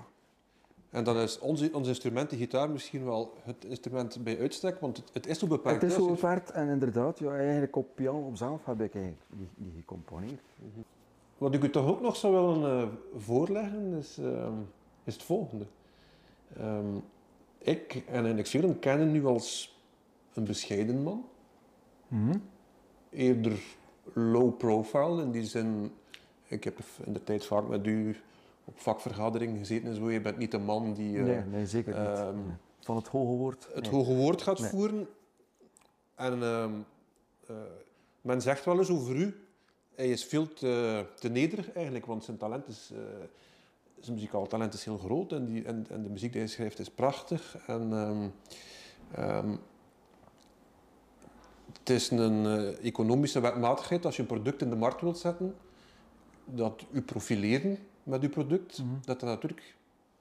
En 0.91 1.05
dan 1.05 1.17
is 1.17 1.39
ons, 1.39 1.71
ons 1.71 1.89
instrument, 1.89 2.31
de 2.31 2.37
gitaar, 2.37 2.71
misschien 2.71 3.05
wel 3.05 3.35
het 3.43 3.65
instrument 3.65 4.25
bij 4.25 4.39
uitstek, 4.39 4.81
want 4.81 4.97
het, 4.97 5.11
het 5.13 5.27
is 5.27 5.39
zo 5.39 5.47
beperkt. 5.47 5.83
het 5.83 5.91
is 5.91 5.97
zo 5.97 6.09
beperkt 6.09 6.51
en 6.51 6.69
inderdaad, 6.69 7.19
ja, 7.19 7.37
eigenlijk 7.37 7.77
op 7.77 7.89
piano 7.95 8.19
op 8.19 8.37
zelf 8.37 8.65
heb 8.65 8.81
ik 8.81 8.95
eigenlijk 8.95 9.25
die, 9.29 9.49
die 9.57 9.73
gecomponeerd. 9.77 10.41
Wat 11.39 11.55
ik 11.55 11.63
u 11.63 11.71
toch 11.71 11.87
ook 11.87 12.01
nog 12.01 12.17
zou 12.17 12.35
willen 12.35 12.81
eh, 12.81 12.89
voorleggen, 13.17 13.95
is, 13.99 14.19
ehm, 14.19 14.53
is 15.05 15.15
het 15.15 15.23
volgende. 15.23 15.65
Ehm, 16.57 16.97
ik 17.59 17.95
en 18.07 18.15
eigenlijk 18.15 18.47
velen 18.47 18.79
kennen 18.79 19.15
u 19.15 19.27
als 19.27 19.79
een 20.35 20.45
bescheiden 20.45 21.03
man. 21.03 21.25
Mhm. 22.09 22.37
Eerder 23.11 23.61
low 24.13 24.57
profile, 24.57 25.23
in 25.23 25.31
die 25.31 25.45
zin... 25.45 25.93
Ik 26.47 26.65
heb 26.65 26.79
in 27.05 27.13
de 27.13 27.25
tijd 27.25 27.47
vaak 27.47 27.69
met 27.69 27.87
u 27.87 28.17
op 28.71 28.81
vakvergaderingen 28.81 29.59
gezeten 29.59 29.89
en 29.89 29.95
zo. 29.95 30.11
Je 30.11 30.21
bent 30.21 30.39
niet 30.39 30.51
de 30.51 30.59
man 30.59 30.95
die 30.95 31.19
eh, 31.19 31.25
nee, 31.25 31.45
nee, 31.45 31.67
zeker 31.67 31.99
niet. 31.99 32.19
ehm, 32.19 32.35
Nee. 32.35 32.55
Van 32.81 32.97
het 32.97 33.09
hoge 33.09 33.33
woord. 33.37 33.69
het 33.75 33.87
hoge 33.87 34.15
woord 34.15 34.43
gaat 34.43 34.61
voeren. 34.61 35.09
En 36.15 36.43
ehm, 36.43 36.73
eh, 37.47 37.57
men 38.21 38.41
zegt 38.41 38.65
wel 38.65 38.79
eens 38.79 38.91
over 38.91 39.17
u, 39.17 39.35
hij 39.95 40.11
is 40.11 40.25
veel 40.25 40.53
te, 40.53 41.05
te 41.15 41.29
nederig 41.29 41.73
eigenlijk, 41.73 42.07
want 42.07 42.25
zijn 42.25 42.37
talent 42.37 42.69
is, 42.69 42.91
eh, 42.93 42.99
zijn 44.01 44.15
muzikaal 44.15 44.47
talent 44.47 44.75
is 44.75 44.85
heel 44.85 44.99
groot 44.99 45.33
en, 45.33 45.47
die, 45.47 45.65
en, 45.65 45.87
en 45.91 46.03
de 46.03 46.09
muziek 46.09 46.33
die 46.33 46.41
hij 46.41 46.51
schrijft 46.51 46.79
is 46.79 46.91
prachtig. 46.91 47.57
En, 47.67 47.93
ehm, 49.13 49.57
het 51.79 51.91
is 51.91 52.11
een 52.11 52.47
economische 52.83 53.41
wetmatigheid 53.41 54.05
als 54.05 54.17
je 54.17 54.23
een 54.23 54.29
product 54.29 54.63
in 54.63 54.71
de 54.71 54.77
markt 54.77 55.01
wilt 55.01 55.19
zetten, 55.19 55.55
dat 56.45 56.85
u 56.93 57.03
profileren 57.03 57.79
met 58.03 58.23
uw 58.23 58.29
product, 58.29 58.79
Mhm. 58.79 58.89
dat 59.05 59.21
dat 59.21 59.29
natuurlijk 59.29 59.75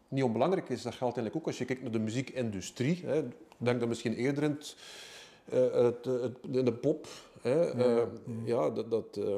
niet 0.08 0.24
onbelangrijk 0.24 0.70
is. 0.70 0.82
Dat 0.82 0.94
geldt 0.96 1.15
eigenlijk 1.18 1.36
ook 1.36 1.46
als 1.48 1.58
je 1.58 1.65
kijkt 1.65 1.82
naar 1.82 1.92
de 1.92 2.00
muziekindustrie. 2.00 3.02
Hè. 3.06 3.18
Ik 3.24 3.34
denk 3.58 3.80
dat 3.80 3.89
misschien 3.89 4.13
eerder 4.13 4.44
in, 4.44 4.50
het, 4.52 4.76
eh, 5.46 5.84
het, 5.84 6.06
het- 6.06 6.38
in 6.52 6.65
de 6.65 6.74
pop, 6.74 7.08
hè, 7.42 7.65
eh, 7.72 8.04
ja, 8.44 8.70
dat, 8.70 8.92
dat 8.92 9.18
eh, 9.18 9.38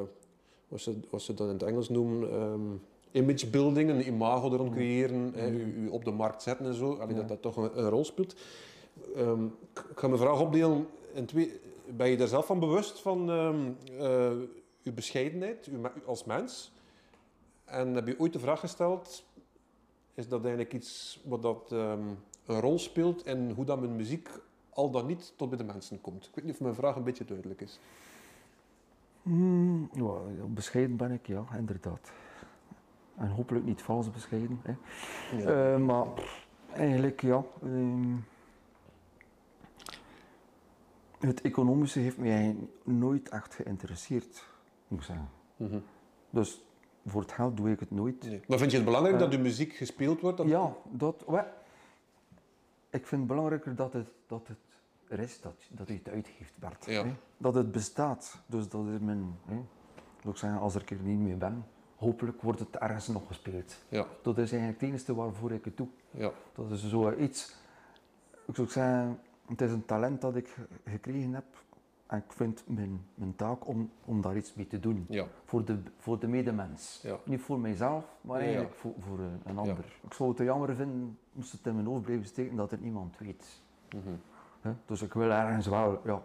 wat, 0.68 0.80
ze, 0.80 1.00
wat 1.10 1.22
ze 1.22 1.34
dan 1.34 1.46
in 1.46 1.52
het 1.52 1.62
Engels 1.62 1.88
noemen, 1.88 2.30
ehm, 2.30 2.60
image 3.24 3.46
building, 3.50 3.90
een 3.90 4.06
imago 4.06 4.52
er 4.52 4.58
rond 4.58 4.72
creëren, 4.74 5.32
hè, 5.34 5.50
u, 5.50 5.74
u 5.76 5.88
op 5.88 6.04
de 6.04 6.10
markt 6.10 6.42
zetten 6.42 6.66
en 6.66 6.74
zo, 6.74 6.94
Allee, 6.94 7.14
Ja. 7.14 7.20
dat 7.20 7.28
dat 7.28 7.42
toch 7.42 7.56
een, 7.56 7.78
een 7.78 7.88
rol 7.88 8.04
speelt. 8.04 8.34
Ehm, 9.16 9.44
ik 9.74 9.82
ga 9.94 10.06
mijn 10.06 10.20
vraag 10.20 10.40
opdelen 10.40 10.86
in 11.14 11.26
twee. 11.26 11.60
Ben 11.96 12.08
je 12.08 12.16
daar 12.16 12.28
zelf 12.28 12.46
van 12.46 12.58
bewust 12.60 13.00
van 13.00 13.30
eh, 13.30 14.30
uw 14.82 14.92
bescheidenheid 14.94 15.66
uw, 15.72 15.80
als 16.06 16.24
mens? 16.24 16.72
En 17.72 17.94
heb 17.94 18.06
je 18.06 18.18
ooit 18.18 18.32
de 18.32 18.38
vraag 18.38 18.60
gesteld, 18.60 19.24
is 20.14 20.28
dat 20.28 20.40
eigenlijk 20.40 20.74
iets 20.74 21.20
wat 21.24 21.42
dat, 21.42 21.72
ehm, 21.72 22.06
een 22.46 22.60
rol 22.60 22.78
speelt 22.78 23.26
in 23.26 23.50
hoe 23.50 23.64
dat 23.64 23.80
mijn 23.80 23.96
muziek 23.96 24.28
al 24.70 24.90
dan 24.90 25.06
niet 25.06 25.32
tot 25.36 25.48
bij 25.48 25.58
de 25.58 25.64
mensen 25.64 26.00
komt? 26.00 26.26
Ik 26.26 26.34
weet 26.34 26.44
niet 26.44 26.54
of 26.54 26.60
mijn 26.60 26.74
vraag 26.74 26.96
een 26.96 27.04
beetje 27.04 27.24
duidelijk 27.24 27.60
is. 27.60 27.80
Hmm, 29.22 29.90
ja, 29.92 30.12
bescheiden 30.46 30.96
ben 30.96 31.10
ik, 31.10 31.26
ja, 31.26 31.44
inderdaad. 31.56 32.12
En 33.16 33.28
hopelijk 33.28 33.64
niet 33.64 33.82
vals 33.82 34.10
bescheiden. 34.10 34.60
Hè. 34.62 34.74
Ja. 35.36 35.74
Eh, 35.74 35.80
maar 35.80 36.06
pff, 36.08 36.46
eigenlijk, 36.72 37.22
ja. 37.22 37.44
ehm, 37.62 38.16
het 41.18 41.40
economische 41.40 41.98
heeft 41.98 42.18
mij 42.18 42.56
nooit 42.84 43.28
echt 43.28 43.54
geïnteresseerd, 43.54 44.46
moet 44.88 44.98
ik 44.98 45.04
zeggen. 45.04 45.28
Mhm. 45.56 45.78
Dus 46.30 46.62
voor 47.06 47.20
het 47.20 47.32
geld 47.32 47.56
doe 47.56 47.70
ik 47.70 47.80
het 47.80 47.90
nooit. 47.90 48.22
Nee. 48.24 48.40
Maar 48.48 48.58
vind 48.58 48.70
je 48.70 48.76
het 48.76 48.86
belangrijk 48.86 49.16
Eh, 49.16 49.22
dat 49.22 49.32
uw 49.32 49.38
muziek 49.42 49.72
gespeeld 49.72 50.20
wordt? 50.20 50.36
Dat- 50.36 50.46
Ja, 50.48 50.72
dat, 50.90 51.24
ik 52.90 53.06
vind 53.06 53.20
het 53.20 53.26
belangrijker 53.26 53.74
dat 53.74 53.92
het, 53.92 54.08
dat 54.26 54.48
het 54.48 54.58
er 55.08 55.18
is, 55.18 55.40
dat, 55.40 55.54
dat 55.70 55.88
je 55.88 55.94
het 55.94 56.08
uitgeeft, 56.08 56.52
Bert. 56.56 56.84
Ja. 56.84 57.04
Dat 57.36 57.54
het 57.54 57.72
bestaat. 57.72 58.42
Dus 58.46 58.68
dat 58.68 58.86
is 58.86 58.98
mijn... 59.00 59.38
Hè. 59.46 59.60
Zou 60.20 60.34
ik 60.34 60.40
zeggen, 60.40 60.60
als 60.60 60.74
ik 60.74 60.90
er 60.90 60.96
niet 61.02 61.18
meer 61.18 61.38
ben, 61.38 61.64
hopelijk 61.96 62.42
wordt 62.42 62.58
het 62.58 62.76
ergens 62.76 63.08
nog 63.08 63.26
gespeeld. 63.26 63.76
Ja, 63.88 64.06
Dat 64.22 64.38
is 64.38 64.52
eigenlijk 64.52 64.80
het 64.80 64.90
enige 64.90 65.14
waarvoor 65.14 65.52
ik 65.52 65.64
het 65.64 65.76
doe. 65.76 65.88
ja, 66.10 66.30
Dat 66.54 66.70
is 66.70 66.88
zoiets... 66.88 67.56
Ik 68.46 68.54
zou 68.54 68.68
zeggen, 68.68 69.20
het 69.46 69.60
is 69.60 69.70
een 69.70 69.84
talent 69.84 70.20
dat 70.20 70.36
ik 70.36 70.48
ge- 70.48 70.66
gekregen 70.90 71.34
heb. 71.34 71.44
En 72.12 72.18
ik 72.18 72.32
vind 72.32 72.64
mijn, 72.66 73.00
mijn 73.14 73.36
taak 73.36 73.66
om, 73.66 73.90
om 74.04 74.20
daar 74.20 74.36
iets 74.36 74.54
mee 74.54 74.66
te 74.66 74.80
doen. 74.80 75.06
ja. 75.08 75.26
Voor 75.44 75.64
de, 75.64 75.78
voor 75.98 76.18
de 76.18 76.26
medemens. 76.28 77.00
Ja. 77.02 77.16
Niet 77.24 77.40
voor 77.40 77.58
mijzelf, 77.60 78.04
maar 78.20 78.38
Ja, 78.38 78.44
eigenlijk 78.44 78.74
voor, 78.74 78.92
voor 78.98 79.18
een, 79.18 79.40
een 79.44 79.58
ander. 79.58 79.84
Ik 80.02 80.12
zou 80.14 80.28
het 80.28 80.38
te 80.38 80.44
jammer 80.44 80.74
vinden, 80.74 81.18
moest 81.32 81.52
het 81.52 81.66
in 81.66 81.74
mijn 81.74 81.86
hoofd 81.86 82.02
blijven 82.02 82.26
steken, 82.26 82.56
dat 82.56 82.72
er 82.72 82.78
niemand 82.80 83.18
weet. 83.18 83.60
Mhm. 83.94 84.72
Dus 84.86 85.02
ik 85.02 85.12
wil 85.12 85.30
ergens 85.30 85.66
wel 85.66 86.00
ja, 86.04 86.22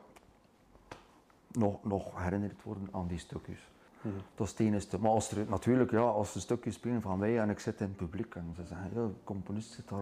nog, 1.52 1.84
nog 1.84 2.24
herinnerd 2.24 2.64
worden 2.64 2.88
aan 2.92 3.08
die 3.08 3.18
stukjes. 3.20 3.70
Mhm. 4.02 4.14
Dat 4.36 4.46
is 4.46 4.52
het 4.52 4.60
enige. 4.62 5.00
Maar 5.00 5.12
als 5.12 5.32
er 5.32 5.46
natuurlijk, 5.50 5.92
ja, 5.92 6.00
als 6.02 6.32
ze 6.32 6.40
stukjes 6.40 6.74
spelen 6.76 7.02
van 7.02 7.20
mij 7.20 7.40
en 7.40 7.50
ik 7.50 7.60
zit 7.60 7.80
in 7.82 7.88
het 7.88 7.96
publiek 7.98 8.36
en 8.36 8.54
ze 8.56 8.66
zeggen, 8.66 8.90
ja, 8.94 9.08
de 9.08 9.12
componist 9.24 9.72
zit 9.72 9.88
daar, 9.90 10.00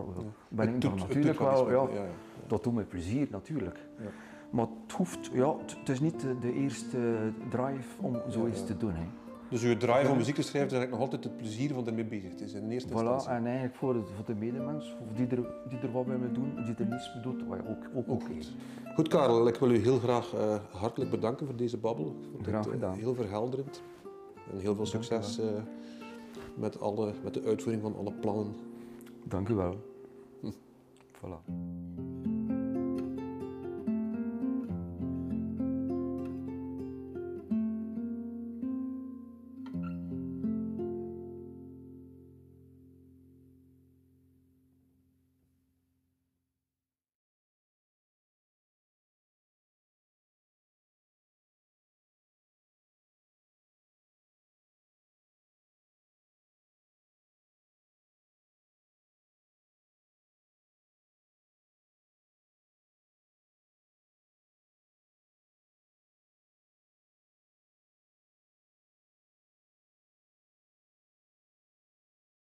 ben 0.50 0.66
Het 0.66 0.76
ik 0.76 0.82
doet- 0.82 1.00
dan 1.00 1.08
natuurlijk 1.08 1.40
wel, 1.40 1.90
ja. 1.92 2.06
dat 2.48 2.64
doet 2.64 2.74
me 2.74 2.84
plezier 2.84 3.28
natuurlijk. 3.32 3.80
Maar 4.56 4.68
het 4.84 4.92
hoeft, 4.92 5.30
ja, 5.34 5.56
het, 5.80 5.90
is 5.90 6.00
niet 6.00 6.20
de, 6.20 6.40
de 6.40 6.54
eerste 6.54 7.32
drive 7.50 8.02
om 8.02 8.22
zoiets 8.28 8.60
ja. 8.60 8.66
te 8.66 8.78
doen. 8.78 8.94
Hè. 8.94 9.06
Dus 9.50 9.64
uw 9.64 9.78
drive 9.78 10.12
om 10.12 10.18
muziek 10.18 10.36
te 10.36 10.42
schrijven 10.42 10.72
is 10.72 10.78
eigenlijk 10.78 10.92
nog 10.92 11.02
altijd 11.02 11.24
het 11.24 11.38
plezier 11.38 11.74
van 11.74 11.88
ermee 11.88 12.06
bezig 12.06 12.34
te 12.34 12.48
zijn 12.48 12.64
in 12.64 12.72
eerste 12.72 12.90
Voilà, 12.90 12.92
instantie. 12.92 13.30
en 13.30 13.46
eigenlijk 13.46 13.76
voor, 13.76 13.96
het- 13.96 14.10
voor 14.16 14.26
de 14.26 14.36
medemens, 14.36 14.96
of 15.02 15.16
die 15.16 15.28
er, 15.28 15.46
die 15.70 15.80
er 15.80 15.92
wat 15.92 16.06
bij 16.06 16.18
me 16.18 16.32
doen, 16.32 16.54
die 16.66 16.76
er 16.76 16.86
niets 16.86 17.14
mee 17.14 17.24
doet, 17.24 17.44
ook, 17.68 17.90
ook 17.96 18.10
oké. 18.10 18.34
Goed 18.96 19.08
Karel, 19.08 19.48
ik 19.48 19.56
wil 19.56 19.72
u 19.72 19.78
heel 19.78 20.00
graag 20.00 20.34
eh, 20.34 20.56
hartelijk 20.72 21.12
bedanken 21.12 21.46
voor 21.46 21.56
deze 21.56 21.78
babbel. 21.78 22.16
Graag 22.42 22.58
het, 22.58 22.66
eh, 22.66 22.72
gedaan. 22.72 22.96
heel 22.96 23.16
verhelderend. 23.16 23.84
En 24.52 24.60
heel 24.60 24.76
veel 24.76 24.86
succes 24.86 25.40
eh, 25.40 25.46
met, 26.56 26.80
alle, 26.80 27.14
met 27.24 27.34
de 27.34 27.44
uitvoering 27.44 27.84
van 27.84 27.96
alle 27.98 28.14
plannen. 28.14 28.54
Dank 29.24 29.50
u 29.50 29.54
wel. 29.54 29.76
Voilà. 31.22 31.54